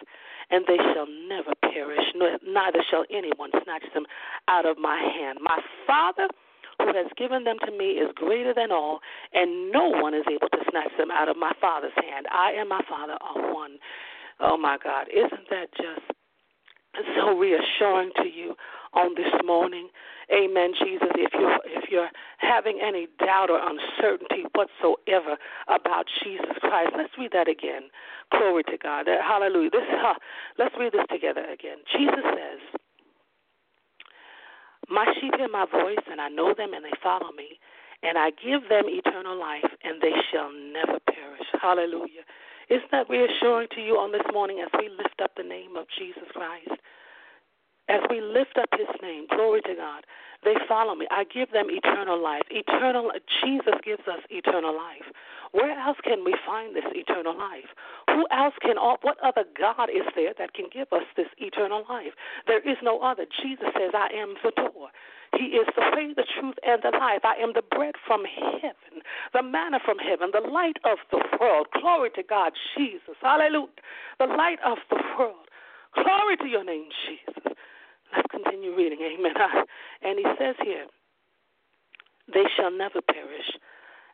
[0.50, 4.06] and they shall never perish, neither shall anyone snatch them
[4.48, 5.38] out of my hand.
[5.42, 6.28] My Father
[6.78, 9.00] who has given them to me is greater than all,
[9.32, 12.26] and no one is able to snatch them out of my Father's hand.
[12.32, 13.78] I and my Father are one.
[14.40, 16.06] Oh my God, isn't that just
[17.16, 18.54] so reassuring to you
[18.92, 19.88] on this morning?
[20.32, 21.08] Amen, Jesus.
[21.14, 25.36] If you're if you're having any doubt or uncertainty whatsoever
[25.68, 27.88] about Jesus Christ, let's read that again.
[28.32, 29.06] Glory to God.
[29.06, 29.70] Hallelujah.
[29.70, 29.82] This
[30.58, 31.78] let's read this together again.
[31.96, 32.75] Jesus says,
[34.88, 37.58] "My sheep hear my voice, and I know them, and they follow me."
[38.02, 41.48] And I give them eternal life, and they shall never perish.
[41.60, 42.24] Hallelujah.
[42.68, 45.86] Isn't that reassuring to you on this morning as we lift up the name of
[45.88, 46.80] Jesus Christ?
[47.88, 50.04] As we lift up his name, glory to God,
[50.42, 51.06] they follow me.
[51.10, 52.42] I give them eternal life.
[52.50, 53.12] Eternal
[53.42, 55.06] Jesus gives us eternal life.
[55.52, 57.70] Where else can we find this eternal life?
[58.16, 62.16] Who else can what other God is there that can give us this eternal life?
[62.46, 63.26] There is no other.
[63.44, 64.88] Jesus says, I am the door.
[65.36, 67.20] He is the way, the truth, and the life.
[67.28, 69.04] I am the bread from heaven,
[69.34, 71.66] the manna from heaven, the light of the world.
[71.76, 73.20] Glory to God, Jesus.
[73.20, 73.68] Hallelujah.
[74.18, 75.44] The light of the world.
[75.92, 77.52] Glory to your name, Jesus.
[78.16, 79.00] Let's continue reading.
[79.04, 79.34] Amen.
[80.02, 80.86] And he says here,
[82.32, 83.50] they shall never perish,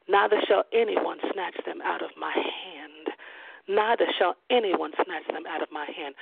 [0.09, 3.14] neither shall anyone snatch them out of my hand.
[3.68, 6.14] Neither shall anyone snatch them out of my hand.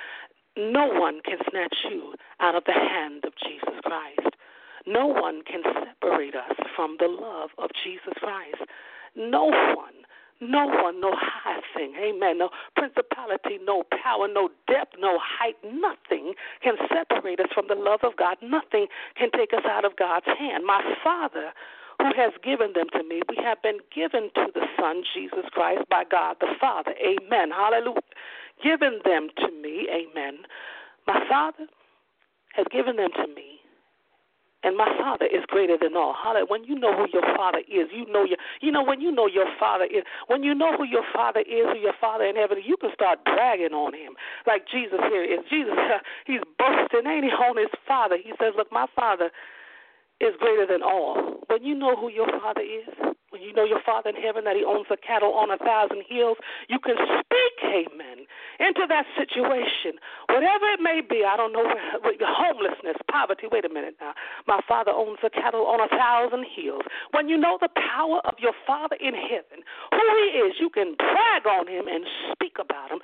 [0.57, 4.35] No one can snatch you out of the hand of Jesus Christ.
[4.85, 8.61] No one can separate us from the love of Jesus Christ.
[9.15, 10.01] No one
[10.41, 16.33] no one, no high thing, amen, no principality, no power, no depth, no height, nothing
[16.63, 18.37] can separate us from the love of God.
[18.41, 20.65] Nothing can take us out of God's hand.
[20.65, 21.53] My Father,
[22.01, 25.83] who has given them to me, we have been given to the Son, Jesus Christ,
[25.89, 26.93] by God the Father.
[26.97, 27.51] Amen.
[27.51, 28.01] Hallelujah.
[28.63, 30.43] Given them to me, amen.
[31.07, 31.67] My Father
[32.55, 33.61] has given them to me
[34.63, 36.13] and my father is greater than all.
[36.13, 36.45] Hallelujah.
[36.47, 39.25] When you know who your father is, you know your you know when you know
[39.25, 42.57] your father is when you know who your father is, who your father in heaven,
[42.63, 44.13] you can start bragging on him.
[44.45, 45.39] Like Jesus here is.
[45.49, 45.73] Jesus
[46.27, 48.17] he's boasting, ain't he, on his father.
[48.21, 49.31] He says, Look, my father
[50.21, 51.41] is greater than all.
[51.47, 54.59] When you know who your father is, when you know your Father in heaven that
[54.59, 56.35] He owns the cattle on a thousand hills,
[56.67, 58.27] you can speak, amen,
[58.59, 59.95] into that situation.
[60.27, 63.47] Whatever it may be, I don't know, homelessness, poverty.
[63.49, 64.13] Wait a minute now.
[64.47, 66.83] My Father owns the cattle on a thousand hills.
[67.15, 69.63] When you know the power of your Father in heaven,
[69.95, 72.03] who He is, you can brag on Him and
[72.35, 72.99] speak about Him.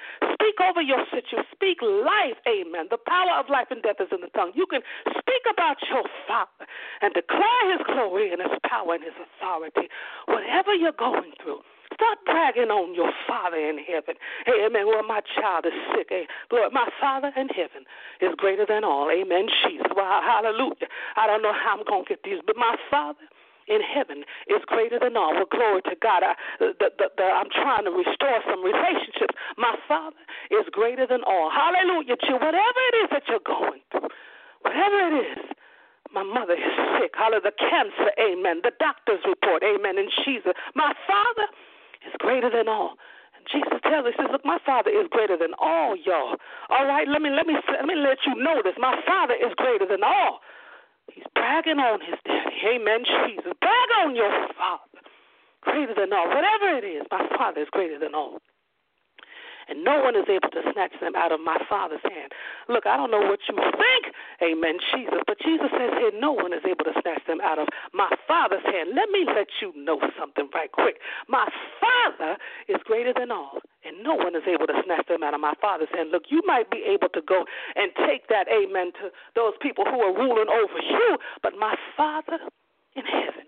[0.57, 1.45] Speak over your situation.
[1.53, 2.89] Speak life, amen.
[2.89, 4.53] The power of life and death is in the tongue.
[4.55, 6.65] You can speak about your Father
[7.01, 9.87] and declare His glory and His power and His authority
[10.25, 11.61] whatever you're going through,
[11.93, 14.15] start bragging on your Father in heaven.
[14.45, 14.87] Hey, amen.
[14.87, 16.07] Well, my child is sick.
[16.09, 17.85] Hey, Lord, my Father in heaven
[18.21, 19.09] is greater than all.
[19.09, 19.47] Amen.
[19.65, 19.87] Jesus.
[19.95, 20.89] Well, hallelujah.
[21.15, 23.25] I don't know how I'm going to get these, but my Father
[23.67, 25.35] in heaven is greater than all.
[25.35, 26.23] Well, glory to God.
[26.23, 29.35] I, the, the, the, I'm trying to restore some relationships.
[29.57, 31.51] My Father is greater than all.
[31.51, 32.15] Hallelujah.
[32.15, 34.09] To whatever it is that you're going through,
[34.63, 35.43] whatever it is,
[36.13, 37.11] my mother is sick.
[37.13, 37.51] Hallelujah.
[37.51, 38.63] The cancer, amen.
[38.63, 39.99] The doctor's report, amen.
[39.99, 41.47] And Jesus, my Father
[42.07, 42.95] is greater than all.
[43.51, 46.35] Jesus tells us, says, look, my Father is greater than all, y'all.
[46.69, 48.75] All right, let me let me let me let you know this.
[48.77, 50.41] My Father is greater than all.
[51.13, 52.55] He's bragging on his daddy.
[52.75, 53.03] Amen.
[53.05, 55.01] Jesus, brag on your Father.
[55.61, 56.27] Greater than all.
[56.27, 58.39] Whatever it is, my Father is greater than all
[59.67, 62.31] and no one is able to snatch them out of my Father's hand.
[62.69, 64.03] Look, I don't know what you think,
[64.41, 67.67] amen, Jesus, but Jesus says here, no one is able to snatch them out of
[67.93, 68.95] my Father's hand.
[68.95, 70.97] Let me let you know something right quick.
[71.27, 71.47] My
[71.79, 72.37] Father
[72.67, 75.53] is greater than all, and no one is able to snatch them out of my
[75.61, 76.11] Father's hand.
[76.11, 77.45] Look, you might be able to go
[77.75, 82.39] and take that, amen, to those people who are ruling over you, but my Father
[82.95, 83.47] in heaven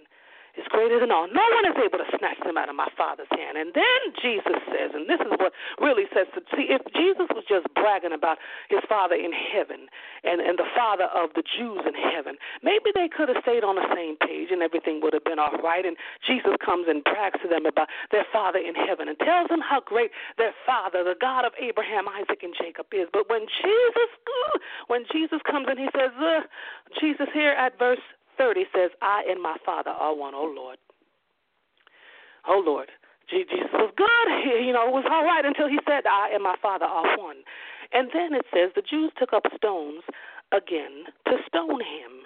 [0.57, 1.27] is greater than all.
[1.27, 3.57] No one is able to snatch them out of my Father's hand.
[3.57, 7.43] And then Jesus says, and this is what really says to see if Jesus was
[7.45, 8.37] just bragging about
[8.69, 9.87] his Father in heaven
[10.23, 13.75] and, and the Father of the Jews in heaven, maybe they could have stayed on
[13.75, 15.85] the same page and everything would have been all right.
[15.85, 19.61] And Jesus comes and brags to them about their Father in heaven and tells them
[19.61, 23.07] how great their Father, the God of Abraham, Isaac, and Jacob is.
[23.11, 24.09] But when Jesus,
[24.87, 26.41] when Jesus comes and he says, uh,
[26.99, 28.01] Jesus here at verse
[28.39, 30.79] 30 says, I and my Father are one, oh Lord.
[32.47, 32.89] Oh Lord.
[33.29, 34.07] Jesus was good.
[34.65, 37.43] You know, it was all right until he said, I and my Father are one.
[37.93, 40.01] And then it says, the Jews took up stones
[40.51, 42.25] again to stone him.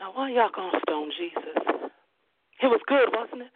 [0.00, 1.56] Now, why y'all gonna stone Jesus?
[2.62, 3.52] It was good, wasn't it?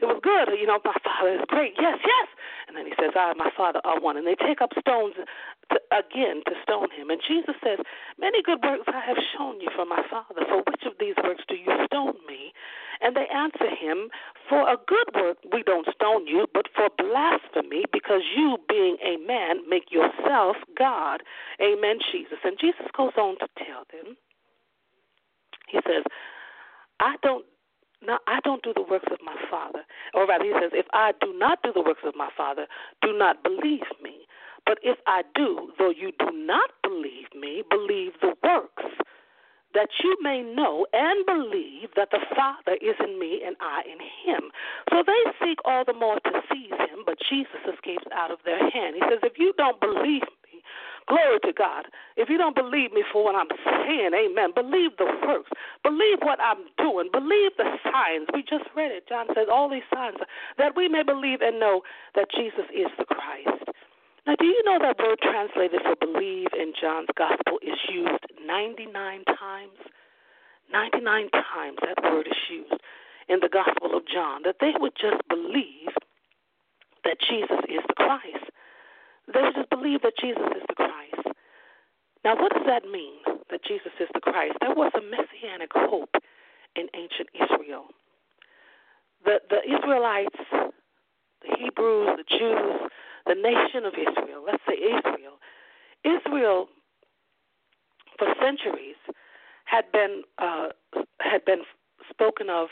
[0.00, 0.48] It was good.
[0.56, 1.74] You know, my father is great.
[1.76, 2.28] Yes, yes.
[2.68, 4.16] And then he says, I and my father are one.
[4.16, 7.10] And they take up stones to, again to stone him.
[7.10, 7.78] And Jesus says,
[8.18, 10.40] Many good works I have shown you from my father.
[10.48, 12.52] For which of these works do you stone me?
[13.00, 14.08] And they answer him,
[14.48, 19.16] For a good work we don't stone you, but for blasphemy, because you, being a
[19.26, 21.22] man, make yourself God.
[21.60, 22.38] Amen, Jesus.
[22.44, 24.16] And Jesus goes on to tell them,
[25.68, 26.04] He says,
[27.00, 27.44] I don't
[28.02, 29.80] no, I don't do the works of my Father.
[30.14, 32.66] Or rather, he says, if I do not do the works of my Father,
[33.02, 34.26] do not believe me.
[34.66, 38.84] But if I do, though you do not believe me, believe the works,
[39.74, 44.00] that you may know and believe that the Father is in me and I in
[44.00, 44.50] him.
[44.90, 48.58] So they seek all the more to seize him, but Jesus escapes out of their
[48.70, 48.96] hand.
[48.96, 50.22] He says, if you don't believe
[51.10, 51.90] Glory to God.
[52.14, 55.50] If you don't believe me for what I'm saying, amen, believe the works.
[55.82, 57.10] Believe what I'm doing.
[57.10, 58.30] Believe the signs.
[58.32, 59.10] We just read it.
[59.10, 60.22] John says, all these signs,
[60.56, 61.82] that we may believe and know
[62.14, 63.74] that Jesus is the Christ.
[64.26, 68.94] Now, do you know that word translated for believe in John's gospel is used 99
[69.26, 69.78] times?
[70.70, 72.78] 99 times that word is used
[73.28, 75.90] in the gospel of John, that they would just believe
[77.02, 78.46] that Jesus is the Christ.
[79.32, 80.99] They would just believe that Jesus is the Christ.
[82.24, 84.56] Now, what does that mean, that Jesus is the Christ?
[84.60, 86.14] There was a messianic hope
[86.76, 87.86] in ancient Israel.
[89.24, 92.90] The, the Israelites, the Hebrews, the Jews,
[93.26, 95.40] the nation of Israel, let's say Israel,
[96.04, 96.68] Israel
[98.18, 98.96] for centuries
[99.64, 100.68] had been uh,
[101.20, 101.62] had been
[102.10, 102.68] spoken of,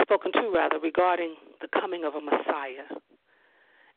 [0.00, 2.88] spoken to rather, regarding the coming of a Messiah.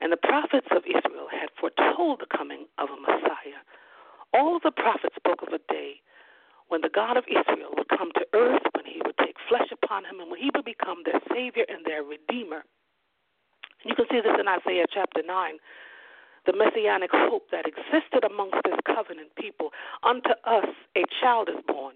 [0.02, 3.62] And the prophets of Israel had foretold the coming of a Messiah.
[4.34, 6.02] All the prophets spoke of a day
[6.68, 10.06] when the God of Israel would come to earth, when he would take flesh upon
[10.06, 12.64] him, and when he would become their Savior and their Redeemer.
[13.86, 15.58] You can see this in Isaiah chapter 9
[16.46, 19.70] the messianic hope that existed amongst this covenant people.
[20.04, 20.68] Unto us
[20.98, 21.96] a child is born,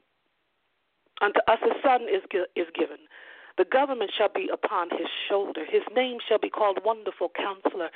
[1.20, 2.24] unto us a son is,
[2.56, 3.12] is given
[3.58, 5.66] the government shall be upon his shoulder.
[5.66, 7.90] His name shall be called Wonderful Counselor,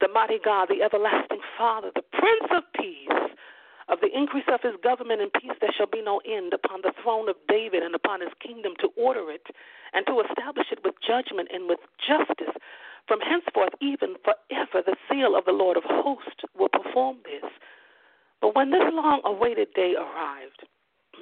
[0.00, 3.27] the Mighty God, the Everlasting Father, the Prince of Peace.
[3.88, 6.92] Of the increase of his government and peace there shall be no end upon the
[7.02, 9.46] throne of David and upon his kingdom to order it
[9.92, 12.52] and to establish it with judgment and with justice.
[13.08, 17.48] From henceforth, even forever, the seal of the Lord of hosts will perform this.
[18.40, 20.68] But when this long awaited day arrived,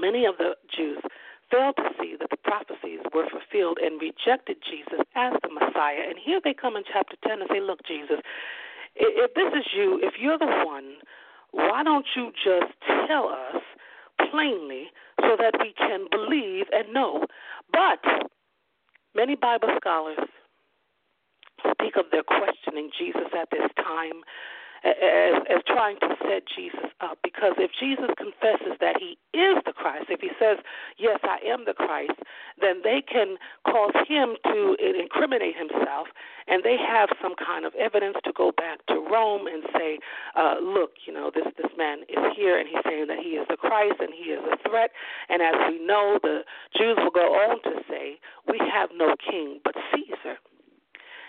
[0.01, 0.99] many of the Jews
[1.51, 6.03] failed to see that the prophecies were fulfilled and rejected Jesus as the Messiah.
[6.11, 8.19] And here they come in chapter 10 and say, Look, Jesus,
[8.97, 10.99] if this is you, if you're the one,
[11.57, 12.73] why don't you just
[13.09, 13.63] tell us
[14.31, 14.89] plainly
[15.21, 17.25] so that we can believe and know?
[17.73, 18.29] But
[19.15, 20.19] many Bible scholars
[21.73, 24.21] speak of their questioning Jesus at this time
[24.85, 27.19] as, as trying to set Jesus up.
[27.23, 30.59] Because if Jesus confesses that he is the Christ, if he says,
[30.99, 32.19] Yes, I am the Christ,
[32.61, 36.09] then they can cause him to incriminate himself,
[36.49, 39.99] and they have some kind of evidence to go back to Rome and say,
[40.35, 43.47] uh, Look, you know, this, this man is here, and he's saying that he is
[43.49, 44.91] the Christ, and he is a threat.
[45.29, 46.43] And as we know, the
[46.77, 48.19] Jews will go on to say,
[48.49, 50.06] We have no king but Caesar.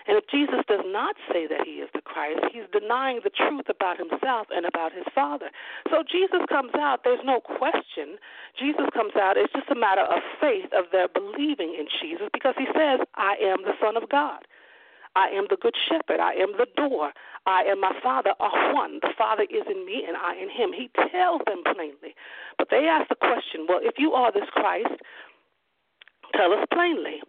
[0.08, 3.68] And if Jesus does not say that he is the Christ, he's denying the truth
[3.68, 5.52] about himself and about his Father.
[5.92, 8.16] So Jesus comes out, there's no question.
[8.58, 12.54] Jesus comes out, it's just a matter of faith, of their believing in Jesus, because
[12.56, 14.48] he says, I am the Son of God.
[15.14, 16.20] I am the good shepherd.
[16.20, 17.12] I am the door.
[17.44, 19.00] I and my Father are one.
[19.02, 20.70] The Father is in me and I in him.
[20.72, 22.14] He tells them plainly.
[22.56, 24.94] But they ask the question, well, if you are this Christ,
[26.34, 27.20] tell us plainly.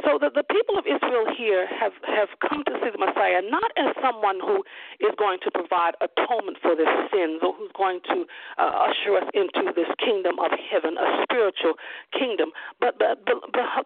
[0.00, 3.70] So the, the people of Israel here have, have come to see the Messiah not
[3.76, 4.64] as someone who
[5.04, 8.24] is going to provide atonement for their sins or who's going to
[8.56, 11.76] uh, usher us into this kingdom of heaven, a spiritual
[12.16, 13.38] kingdom, but, but, but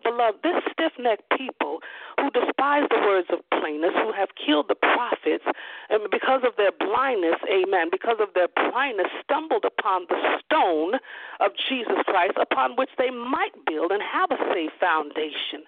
[0.02, 1.82] beloved, this stiff necked people
[2.20, 5.44] who despise the words of plainness, who have killed the prophets,
[5.90, 10.94] and because of their blindness, amen, because of their blindness, stumbled upon the stone
[11.40, 15.66] of Jesus Christ upon which they might build and have a safe foundation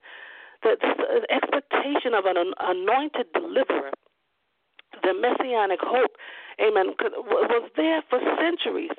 [0.63, 3.93] the, the expectation of an anointed deliverer,
[5.03, 6.17] the messianic hope,
[6.61, 8.93] amen, was there for centuries.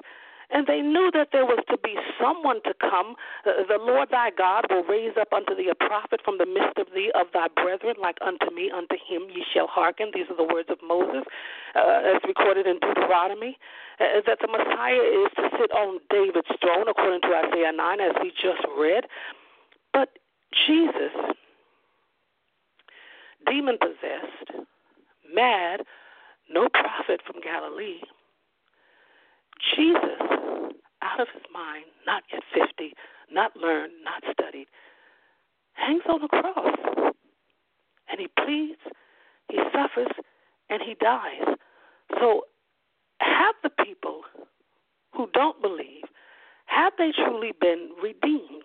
[0.51, 3.13] And they knew that there was to be someone to come.
[3.45, 6.87] The Lord thy God will raise up unto thee a prophet from the midst of
[6.89, 10.09] thee of thy brethren, like unto me, unto him ye shall hearken.
[10.09, 11.21] These are the words of Moses,
[11.75, 13.59] uh, as recorded in Deuteronomy.
[14.01, 18.15] Uh, that the Messiah is to sit on David's throne, according to Isaiah 9, as
[18.17, 19.05] we just read.
[19.93, 20.17] But
[20.65, 21.13] Jesus,
[23.45, 24.65] demon possessed,
[25.33, 25.81] mad,
[26.49, 28.01] no prophet from Galilee,
[29.75, 30.19] Jesus,
[31.01, 32.93] out of his mind, not yet 50,
[33.31, 34.67] not learned, not studied,
[35.73, 37.13] hangs on the cross.
[38.09, 38.79] And he pleads,
[39.49, 40.11] he suffers,
[40.69, 41.55] and he dies.
[42.19, 42.43] So,
[43.19, 44.21] have the people
[45.13, 46.05] who don't believe,
[46.65, 48.63] have they truly been redeemed?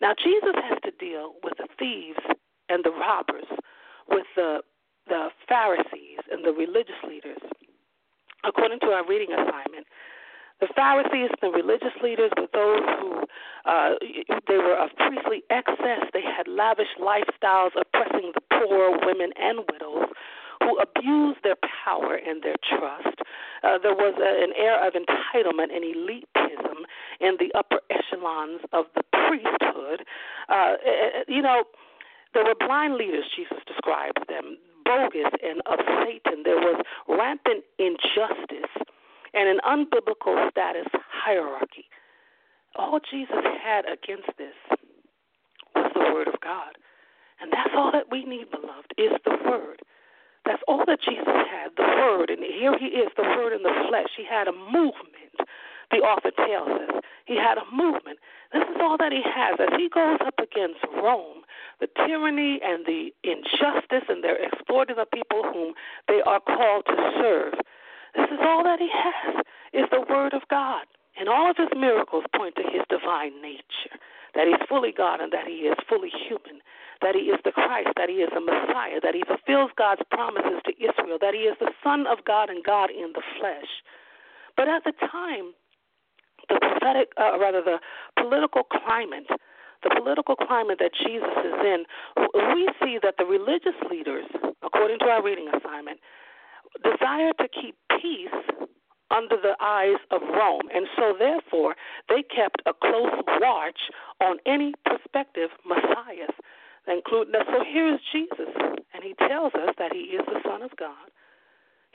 [0.00, 2.18] Now, Jesus has to deal with the thieves
[2.68, 3.46] and the robbers,
[4.08, 4.60] with the,
[5.08, 7.40] the Pharisees and the religious leaders.
[8.44, 9.86] According to our reading assignment,
[10.60, 13.24] the Pharisees, and the religious leaders, were those who
[13.66, 13.90] uh,
[14.46, 16.06] they were of priestly excess.
[16.12, 20.08] They had lavish lifestyles, oppressing the poor, women, and widows,
[20.62, 23.18] who abused their power and their trust.
[23.62, 26.86] Uh, there was a, an air of entitlement and elitism
[27.20, 30.06] in the upper echelons of the priesthood.
[30.48, 31.64] Uh, eh, eh, you know,
[32.34, 36.42] there were blind leaders, Jesus described them, bogus and of Satan.
[36.44, 38.70] There was rampant injustice
[39.32, 41.86] and an unbiblical status hierarchy.
[42.76, 44.54] All Jesus had against this
[45.74, 46.76] was the Word of God.
[47.40, 49.82] And that's all that we need, beloved, is the Word.
[50.44, 52.30] That's all that Jesus had, the Word.
[52.30, 54.10] And here he is, the Word in the flesh.
[54.16, 55.38] He had a movement,
[55.90, 57.00] the author tells us.
[57.26, 58.18] He had a movement.
[58.52, 59.56] This is all that he has.
[59.58, 61.42] As he goes up against Rome,
[61.80, 65.74] the tyranny and the injustice, and they're exploiting the people whom
[66.08, 67.54] they are called to serve.
[68.14, 70.86] This is all that he has, is the Word of God.
[71.18, 73.98] And all of his miracles point to his divine nature
[74.34, 76.60] that he's fully God and that he is fully human,
[77.02, 80.60] that he is the Christ, that he is the Messiah, that he fulfills God's promises
[80.66, 83.70] to Israel, that he is the Son of God and God in the flesh.
[84.56, 85.54] But at the time,
[86.48, 87.78] the prophetic, uh, rather, the
[88.20, 89.26] political climate,
[89.84, 91.84] the political climate that Jesus is in,
[92.54, 94.26] we see that the religious leaders,
[94.62, 96.00] according to our reading assignment,
[96.82, 98.34] desire to keep peace
[99.10, 100.66] under the eyes of Rome.
[100.74, 101.76] And so, therefore,
[102.08, 103.78] they kept a close watch
[104.20, 106.34] on any prospective messiahs,
[106.88, 108.50] including So here's Jesus,
[108.92, 111.12] and he tells us that he is the Son of God.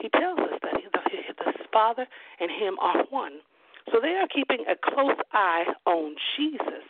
[0.00, 2.06] He tells us that he, the, the Father
[2.40, 3.40] and him are one.
[3.92, 6.84] So they are keeping a close eye on Jesus,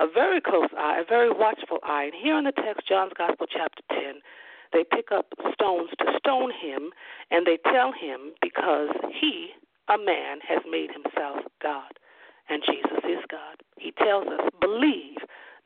[0.00, 2.04] a very close eye, a very watchful eye.
[2.04, 4.24] And here in the text, John's Gospel, chapter 10,
[4.72, 6.90] they pick up stones to stone him,
[7.30, 9.50] and they tell him because he,
[9.88, 11.92] a man, has made himself God,
[12.48, 13.60] and Jesus is God.
[13.78, 15.18] He tells us, believe.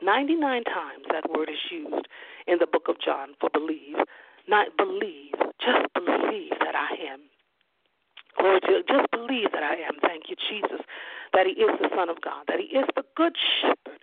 [0.02, 2.08] 99 times that word is used
[2.46, 4.02] in the book of John for believe.
[4.48, 7.20] Not believe, just believe that I am.
[8.42, 9.94] Lord, just believe that I am.
[10.02, 10.84] Thank you, Jesus,
[11.32, 14.02] that He is the Son of God, that He is the Good Shepherd.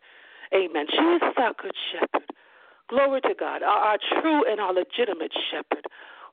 [0.53, 0.85] Amen.
[0.89, 2.29] Jesus, our Good Shepherd.
[2.89, 5.85] Glory to God, our, our true and our legitimate shepherd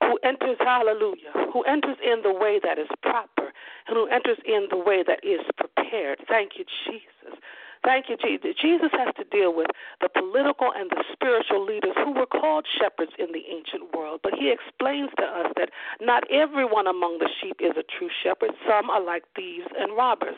[0.02, 3.52] who enters, hallelujah, who enters in the way that is proper
[3.86, 6.18] and who enters in the way that is prepared.
[6.28, 7.38] Thank you, Jesus.
[7.85, 8.55] Thank you, Jesus.
[8.61, 9.68] Jesus has to deal with
[10.01, 14.20] the political and the spiritual leaders who were called shepherds in the ancient world.
[14.22, 15.70] But he explains to us that
[16.01, 18.51] not everyone among the sheep is a true shepherd.
[18.68, 20.37] Some are like thieves and robbers.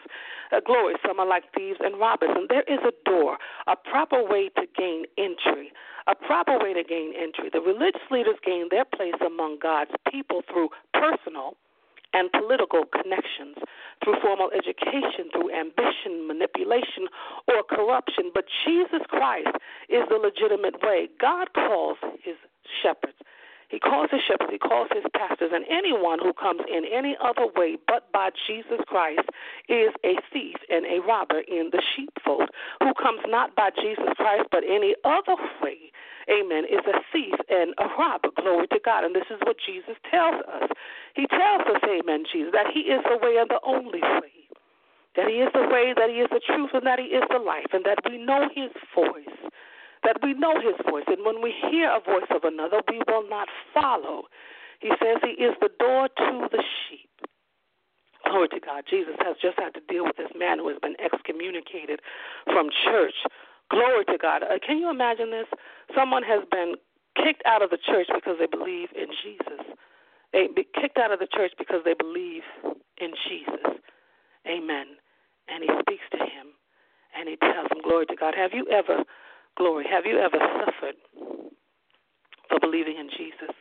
[0.53, 2.31] Uh, glory, some are like thieves and robbers.
[2.35, 5.73] And there is a door, a proper way to gain entry.
[6.07, 7.51] A proper way to gain entry.
[7.53, 11.57] The religious leaders gain their place among God's people through personal
[12.13, 13.57] and political connections,
[14.03, 17.07] through formal education, through ambition, manipulation,
[17.49, 18.31] or corruption.
[18.35, 19.55] But Jesus Christ
[19.89, 21.09] is the legitimate way.
[21.21, 22.37] God calls his
[22.83, 23.19] shepherds.
[23.71, 27.47] He calls his shepherds, he calls his pastors, and anyone who comes in any other
[27.55, 29.29] way but by Jesus Christ
[29.69, 32.51] is a thief and a robber in the sheepfold.
[32.83, 35.91] Who comes not by Jesus Christ but any other way
[36.31, 38.31] amen, is a thief and a robber.
[38.37, 39.05] Glory to God.
[39.05, 40.71] And this is what Jesus tells us.
[41.15, 44.33] He tells us, amen, Jesus, that He is the way and the only way.
[45.17, 47.39] That He is the way, that He is the truth, and that He is the
[47.39, 49.50] life, and that we know His voice.
[50.03, 51.05] That we know His voice.
[51.09, 54.25] And when we hear a voice of another, we will not follow.
[54.81, 57.11] He says He is the door to the sheep.
[58.25, 58.85] Glory to God.
[58.89, 62.01] Jesus has just had to deal with this man who has been excommunicated
[62.47, 63.15] from church
[63.71, 64.43] Glory to God.
[64.43, 65.47] Uh, can you imagine this?
[65.95, 66.75] Someone has been
[67.17, 69.63] kicked out of the church because they believe in Jesus.
[70.33, 72.43] They be kicked out of the church because they believe
[72.99, 73.79] in Jesus.
[74.47, 74.99] Amen.
[75.49, 76.55] and he speaks to him
[77.17, 78.35] and he tells him, Glory to God.
[78.35, 79.05] Have you ever,
[79.57, 80.97] glory, have you ever suffered
[82.49, 83.55] for believing in Jesus?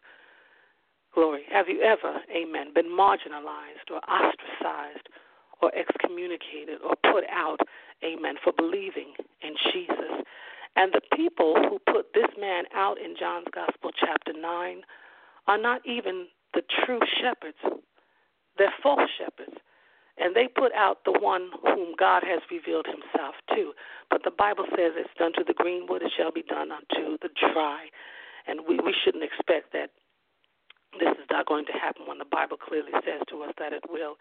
[1.14, 1.44] Glory.
[1.52, 5.10] Have you ever, amen, been marginalized or ostracized
[5.62, 7.60] or excommunicated or put out,
[8.04, 10.24] amen, for believing in Jesus?
[10.76, 14.82] And the people who put this man out in John's Gospel, chapter 9,
[15.48, 17.58] are not even the true shepherds.
[18.58, 19.58] They're false shepherds.
[20.20, 23.72] And they put out the one whom God has revealed himself to.
[24.09, 27.30] But the Bible says it's done to the greenwood, it shall be done unto the
[27.39, 27.88] dry.
[28.47, 29.91] And we, we shouldn't expect that
[30.99, 33.84] this is not going to happen when the Bible clearly says to us that it
[33.89, 34.17] will.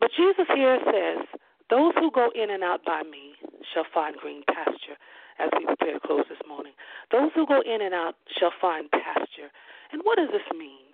[0.00, 1.26] But Jesus here says,
[1.68, 3.34] Those who go in and out by me
[3.74, 4.96] shall find green pasture,
[5.38, 6.72] as we prepare to close this morning.
[7.10, 9.50] Those who go in and out shall find pasture.
[9.92, 10.87] And what does this mean?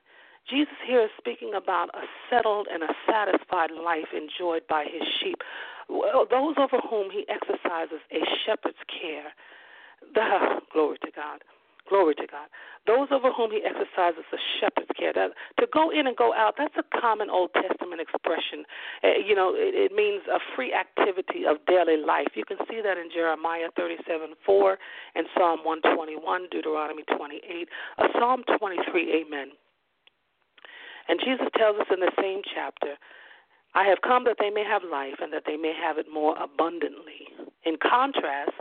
[0.49, 5.39] Jesus here is speaking about a settled and a satisfied life enjoyed by his sheep,
[5.89, 9.33] those over whom he exercises a shepherd's care.
[10.13, 11.41] The, glory to God.
[11.89, 12.49] Glory to God.
[12.87, 15.13] Those over whom he exercises a shepherd's care.
[15.13, 18.65] That, to go in and go out, that's a common Old Testament expression.
[19.03, 22.33] Uh, you know, it, it means a free activity of daily life.
[22.35, 24.79] You can see that in Jeremiah 37 4
[25.15, 27.69] and Psalm 121, Deuteronomy 28,
[27.99, 29.53] uh, Psalm 23, amen.
[31.09, 32.97] And Jesus tells us in the same chapter,
[33.75, 36.37] I have come that they may have life and that they may have it more
[36.41, 37.29] abundantly.
[37.65, 38.55] In contrast,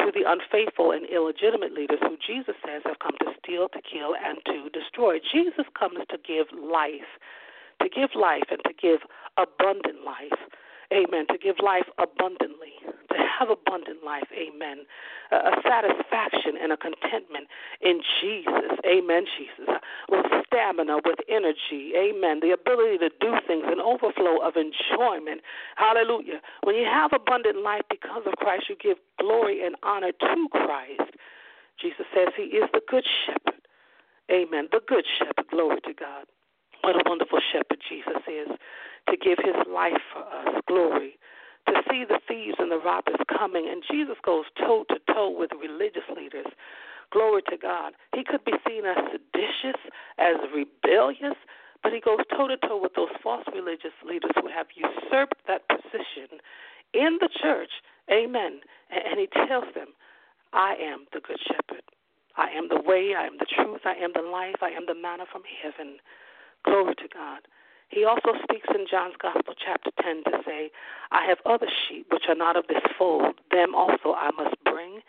[0.00, 4.12] to the unfaithful and illegitimate leaders who Jesus says have come to steal, to kill,
[4.14, 5.18] and to destroy.
[5.18, 7.08] Jesus comes to give life,
[7.80, 9.00] to give life and to give
[9.38, 10.36] abundant life.
[10.92, 11.26] Amen.
[11.32, 12.76] To give life abundantly,
[13.16, 14.28] to have abundant life.
[14.32, 14.84] Amen.
[15.32, 17.48] A, satisfaction and a contentment
[17.80, 18.76] in Jesus.
[18.86, 19.74] Amen, Jesus.
[20.08, 21.92] With stamina, with energy.
[21.96, 22.40] Amen.
[22.40, 25.40] The ability to do things, an overflow of enjoyment.
[25.76, 26.40] Hallelujah.
[26.62, 31.16] When you have abundant life because of Christ, you give glory and honor to Christ.
[31.80, 33.60] Jesus says he is the good shepherd.
[34.30, 34.68] Amen.
[34.72, 35.46] The good shepherd.
[35.50, 36.26] Glory to God.
[36.82, 38.48] What a wonderful shepherd Jesus is
[39.08, 40.62] to give his life for us.
[40.66, 41.18] Glory.
[41.68, 45.50] To see the thieves and the robbers coming, and Jesus goes toe to toe with
[45.60, 46.46] religious leaders.
[47.12, 47.94] Glory to God.
[48.14, 49.80] He could be seen as seditious,
[50.18, 51.36] as rebellious,
[51.82, 55.68] but he goes toe to toe with those false religious leaders who have usurped that
[55.68, 56.38] position
[56.94, 57.70] in the church.
[58.10, 58.60] Amen.
[58.90, 59.88] And he tells them,
[60.52, 61.82] I am the good shepherd.
[62.36, 64.94] I am the way, I am the truth, I am the life, I am the
[64.94, 65.98] manna from heaven.
[66.64, 67.40] Glory to God.
[67.88, 70.70] He also speaks in John's Gospel, chapter 10, to say,
[71.12, 73.34] I have other sheep which are not of this fold.
[73.50, 75.00] Them also I must bring,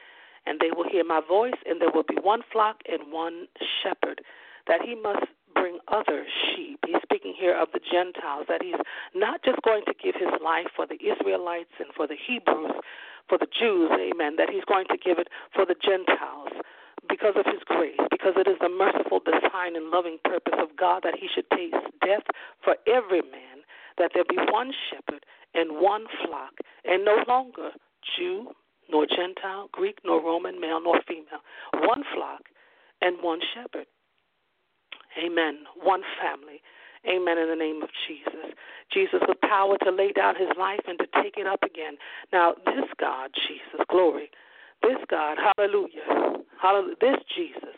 [0.45, 3.47] and they will hear my voice, and there will be one flock and one
[3.81, 4.21] shepherd.
[4.67, 6.79] That he must bring other sheep.
[6.85, 8.79] He's speaking here of the Gentiles, that he's
[9.15, 12.77] not just going to give his life for the Israelites and for the Hebrews,
[13.27, 16.53] for the Jews, amen, that he's going to give it for the Gentiles
[17.09, 21.03] because of his grace, because it is the merciful design and loving purpose of God
[21.03, 22.27] that he should taste death
[22.67, 23.63] for every man,
[23.97, 26.51] that there be one shepherd and one flock,
[26.83, 27.71] and no longer
[28.17, 28.51] Jew
[28.91, 31.39] nor Gentile, Greek nor Roman, male nor female,
[31.87, 32.41] one flock
[32.99, 33.87] and one shepherd.
[35.17, 35.59] Amen.
[35.81, 36.61] One family.
[37.07, 37.37] Amen.
[37.37, 38.51] In the name of Jesus.
[38.91, 41.95] Jesus with power to lay down his life and to take it up again.
[42.33, 44.29] Now, this God, Jesus, glory
[44.81, 47.76] this God, hallelujah, hallelujah, this Jesus.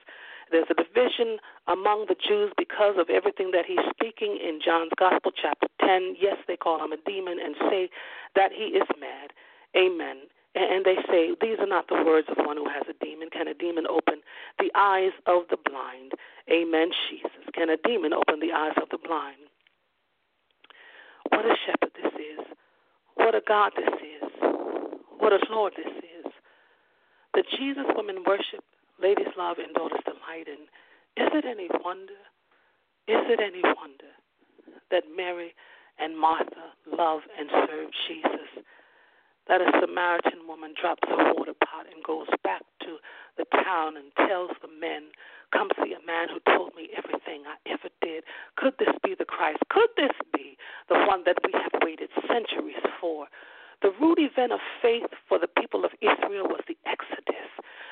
[0.52, 1.38] There's a division
[1.68, 6.16] among the Jews because of everything that he's speaking in John's Gospel, chapter 10.
[6.20, 7.90] Yes, they call him a demon and say
[8.36, 9.32] that he is mad.
[9.78, 10.28] Amen.
[10.56, 13.30] And they say, These are not the words of one who has a demon.
[13.30, 14.22] Can a demon open
[14.58, 16.14] the eyes of the blind?
[16.50, 17.46] Amen, Jesus.
[17.54, 19.38] Can a demon open the eyes of the blind?
[21.30, 22.46] What a shepherd this is.
[23.16, 24.30] What a God this is.
[25.20, 26.32] What a Lord this is.
[27.34, 28.64] The Jesus women worship,
[29.02, 30.68] ladies love, and daughters delight in.
[31.18, 32.20] Is it any wonder?
[33.08, 34.14] Is it any wonder
[34.92, 35.56] that Mary
[35.98, 38.64] and Martha love and serve Jesus?
[39.48, 42.98] That a Samaritan woman drops her water pot and goes back to
[43.38, 45.10] the town and tells the men,
[45.52, 48.24] Come see a man who told me everything I ever did.
[48.58, 49.58] Could this be the Christ?
[49.72, 50.56] Could this be
[50.88, 53.26] the one that we have waited centuries for?
[53.82, 57.50] The root event of faith for the people of Israel was the Exodus.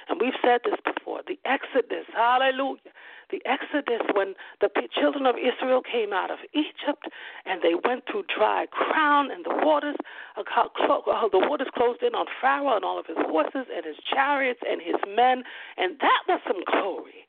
[0.10, 2.94] And we've said this before the Exodus, hallelujah.
[3.30, 7.12] The Exodus, when the children of Israel came out of Egypt
[7.46, 9.98] and they went through dry ground and the waters,
[10.38, 14.82] the waters closed in on Pharaoh and all of his horses and his chariots and
[14.82, 15.44] his men.
[15.76, 17.28] And that was some glory.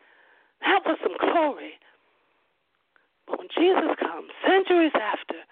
[0.62, 1.74] That was some glory.
[3.26, 5.43] But when Jesus comes, centuries after,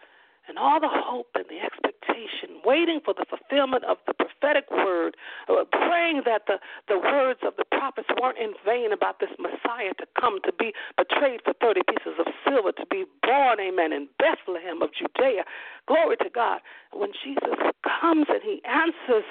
[0.49, 5.17] and all the hope and the expectation, waiting for the fulfillment of the prophetic word,
[5.49, 9.95] uh, praying that the, the words of the prophets weren't in vain about this Messiah
[9.99, 14.09] to come to be betrayed for 30 pieces of silver, to be born, amen, in
[14.19, 15.45] Bethlehem of Judea.
[15.87, 16.61] Glory to God.
[16.93, 19.25] When Jesus comes and he answers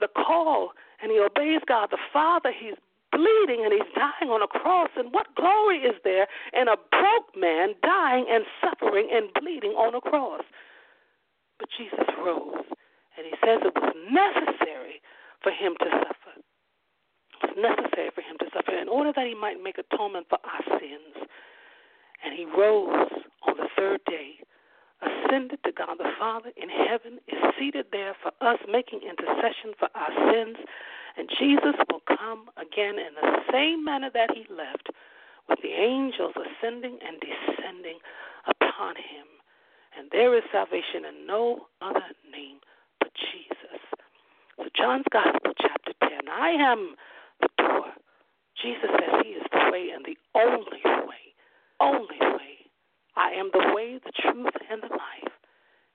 [0.00, 2.76] the call and he obeys God the Father, he's
[3.16, 4.92] bleeding and he's dying on a cross.
[4.96, 9.96] And what glory is there in a broke man dying and suffering and bleeding on
[9.96, 10.44] a cross?
[11.58, 12.68] But Jesus rose,
[13.16, 15.00] and he says it was necessary
[15.40, 16.34] for him to suffer.
[16.36, 20.38] It was necessary for him to suffer in order that he might make atonement for
[20.44, 21.16] our sins.
[22.24, 23.08] And he rose
[23.48, 24.36] on the third day,
[25.00, 29.88] ascended to God the Father in heaven, is seated there for us, making intercession for
[29.94, 30.56] our sins.
[31.16, 34.88] And Jesus will come again in the same manner that he left,
[35.48, 37.98] with the angels ascending and descending
[38.46, 39.26] upon him.
[39.96, 42.58] And there is salvation in no other name
[43.00, 43.80] but Jesus.
[44.58, 46.96] So, John's Gospel, chapter 10 I am
[47.40, 47.86] the door.
[48.60, 51.32] Jesus says he is the way and the only way.
[51.80, 52.68] Only way.
[53.16, 55.32] I am the way, the truth, and the life.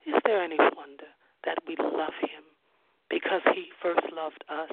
[0.05, 1.09] Is there any wonder
[1.45, 2.43] that we love him
[3.09, 4.71] because he first loved us?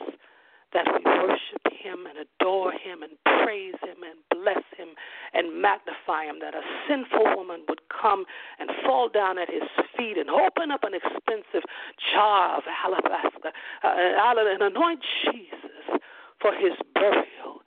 [0.73, 4.89] That we worship him and adore him and praise him and bless him
[5.33, 8.25] and magnify him, that a sinful woman would come
[8.59, 9.65] and fall down at his
[9.97, 11.65] feet and open up an expensive
[12.13, 13.53] jar of alabaster
[13.83, 16.01] uh, and anoint Jesus
[16.41, 17.65] for his burial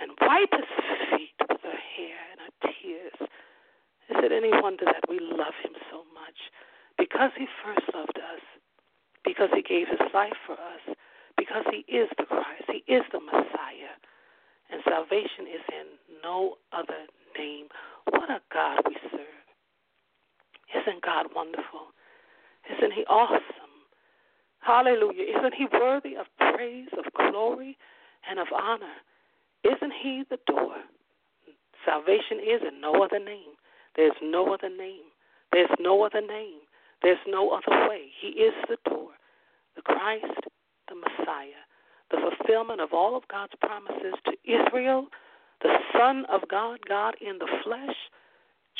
[0.00, 0.70] and wipe his
[1.14, 3.18] feet with her hair and her tears.
[4.10, 6.50] Is it any wonder that we love him so much?
[6.98, 8.42] Because he first loved us,
[9.24, 10.96] because he gave his life for us
[11.42, 13.98] because he is the Christ, he is the Messiah,
[14.70, 15.86] and salvation is in
[16.22, 17.66] no other name.
[18.10, 19.42] What a God we serve.
[20.70, 21.90] Isn't God wonderful?
[22.70, 23.74] Isn't he awesome?
[24.60, 25.26] Hallelujah.
[25.36, 27.76] Isn't he worthy of praise, of glory,
[28.30, 29.02] and of honor?
[29.64, 30.76] Isn't he the door?
[31.84, 33.58] Salvation is in no other name.
[33.96, 35.10] There's no other name.
[35.50, 36.62] There's no other name.
[37.02, 38.10] There's no other way.
[38.20, 39.10] He is the door.
[39.74, 40.41] The Christ
[40.92, 41.64] the Messiah,
[42.10, 45.08] the fulfillment of all of God's promises to Israel,
[45.62, 47.96] the Son of God, God in the flesh,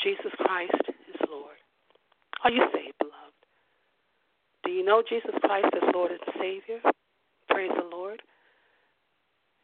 [0.03, 1.57] Jesus Christ is Lord.
[2.43, 3.41] Are you saved, beloved?
[4.63, 6.79] Do you know Jesus Christ as Lord and Savior?
[7.49, 8.21] Praise the Lord.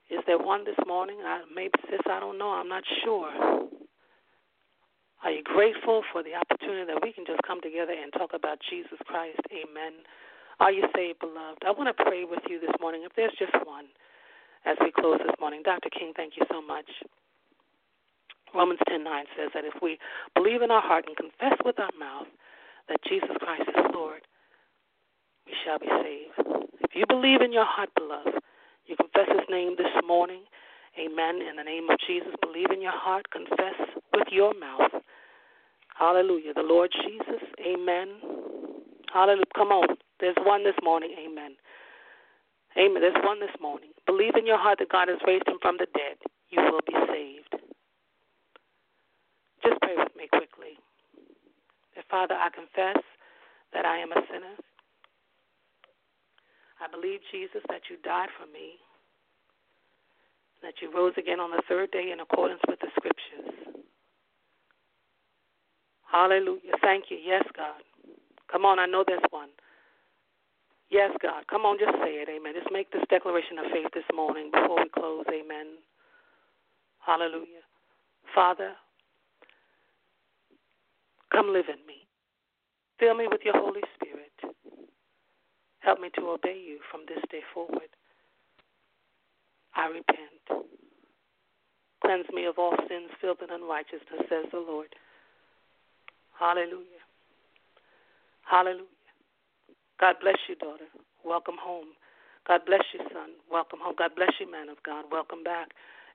[0.09, 1.17] Is there one this morning?
[1.23, 2.49] I, maybe, sis, I don't know.
[2.49, 3.29] I'm not sure.
[5.21, 8.57] Are you grateful for the opportunity that we can just come together and talk about
[8.69, 9.39] Jesus Christ?
[9.51, 10.01] Amen.
[10.59, 11.63] Are you saved, beloved?
[11.65, 13.85] I want to pray with you this morning, if there's just one,
[14.65, 15.61] as we close this morning.
[15.63, 15.89] Dr.
[15.89, 16.85] King, thank you so much.
[18.53, 19.97] Romans 10 9 says that if we
[20.35, 22.27] believe in our heart and confess with our mouth
[22.89, 24.21] that Jesus Christ is Lord,
[25.45, 26.65] we shall be saved.
[26.81, 28.41] If you believe in your heart, beloved,
[28.85, 30.41] you confess his name this morning.
[30.99, 31.41] Amen.
[31.47, 33.77] In the name of Jesus, believe in your heart, confess
[34.13, 34.91] with your mouth.
[35.97, 36.53] Hallelujah.
[36.53, 37.43] The Lord Jesus.
[37.61, 38.09] Amen.
[39.13, 39.45] Hallelujah.
[39.55, 39.97] Come on.
[40.19, 41.15] There's one this morning.
[41.17, 41.55] Amen.
[42.77, 43.01] Amen.
[43.01, 43.89] There's one this morning.
[44.05, 46.17] Believe in your heart that God has raised him from the dead.
[46.49, 47.63] You will be saved.
[49.63, 50.77] Just pray with me quickly.
[52.09, 53.03] Father, I confess
[53.73, 54.55] that I am a sinner.
[56.81, 58.79] I believe, Jesus, that you died for me,
[60.63, 63.83] that you rose again on the third day in accordance with the scriptures.
[66.09, 66.73] Hallelujah.
[66.81, 67.17] Thank you.
[67.23, 67.83] Yes, God.
[68.51, 69.49] Come on, I know there's one.
[70.89, 71.45] Yes, God.
[71.47, 72.29] Come on, just say it.
[72.29, 72.53] Amen.
[72.57, 75.25] Just make this declaration of faith this morning before we close.
[75.29, 75.77] Amen.
[76.99, 77.61] Hallelujah.
[78.33, 78.73] Father,
[81.31, 82.07] come live in me.
[82.99, 84.33] Fill me with your Holy Spirit.
[85.79, 87.89] Help me to obey you from this day forward.
[89.75, 90.65] I repent.
[92.01, 94.89] Cleanse me of all sins, filth, and unrighteousness, says the Lord.
[96.37, 97.03] Hallelujah.
[98.43, 98.98] Hallelujah.
[99.99, 100.87] God bless you, daughter.
[101.25, 101.93] Welcome home.
[102.47, 103.35] God bless you, son.
[103.51, 103.95] Welcome home.
[103.97, 105.05] God bless you, man of God.
[105.11, 105.69] Welcome back.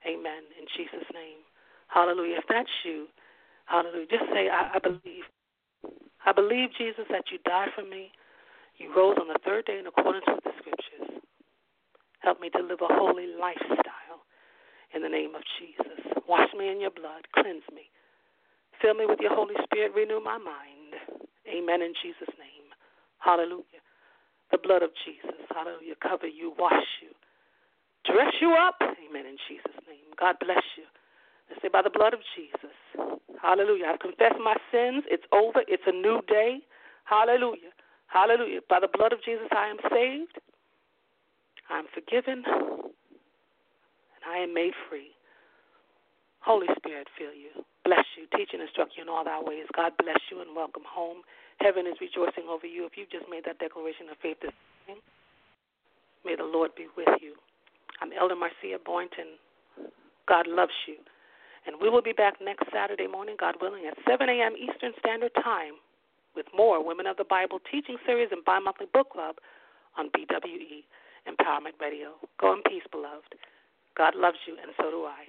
[0.09, 0.43] Amen.
[0.59, 1.45] In Jesus' name.
[1.89, 2.39] Hallelujah.
[2.39, 3.07] If that's you,
[3.66, 4.07] hallelujah.
[4.11, 5.28] Just say, I, I believe.
[6.24, 8.11] I believe, Jesus, that you died for me.
[8.78, 11.20] You rose on the third day in accordance with the scriptures.
[12.20, 14.24] Help me to live a holy lifestyle
[14.95, 16.01] in the name of Jesus.
[16.26, 17.28] Wash me in your blood.
[17.35, 17.93] Cleanse me.
[18.80, 19.93] Fill me with your Holy Spirit.
[19.95, 21.20] Renew my mind.
[21.47, 21.82] Amen.
[21.82, 22.54] In Jesus' name.
[23.25, 23.81] Hallelujah.
[24.53, 25.41] The blood of Jesus.
[25.49, 25.95] Hallelujah.
[26.03, 27.09] Cover you, wash you,
[28.05, 28.77] dress you up.
[28.83, 29.25] Amen.
[29.25, 30.12] In Jesus' name.
[30.20, 30.85] God bless you.
[31.49, 32.77] Let's say by the blood of Jesus.
[33.41, 33.87] Hallelujah.
[33.93, 35.05] I've confessed my sins.
[35.09, 35.62] It's over.
[35.66, 36.61] It's a new day.
[37.05, 37.72] Hallelujah.
[38.07, 38.61] Hallelujah.
[38.68, 40.39] By the blood of Jesus, I am saved.
[41.70, 42.45] I am forgiven.
[42.45, 45.11] And I am made free.
[46.41, 47.64] Holy Spirit, fill you.
[47.85, 48.24] Bless you.
[48.37, 49.68] Teach and instruct you in all thy ways.
[49.76, 51.20] God bless you and welcome home.
[51.61, 52.87] Heaven is rejoicing over you.
[52.87, 54.53] If you just made that declaration of faith this
[54.87, 55.03] morning,
[56.24, 57.37] may the Lord be with you.
[58.01, 59.37] I'm Elder Marcia Boynton.
[60.26, 60.97] God loves you.
[61.66, 64.53] And we will be back next Saturday morning, God willing, at 7 a.m.
[64.57, 65.74] Eastern Standard Time
[66.37, 69.37] with more Women of the Bible teaching series and bi monthly book club
[69.97, 70.85] on BWE
[71.28, 72.16] Empowerment Radio.
[72.41, 73.37] Go in peace, beloved.
[73.97, 75.24] God loves you, and so do I.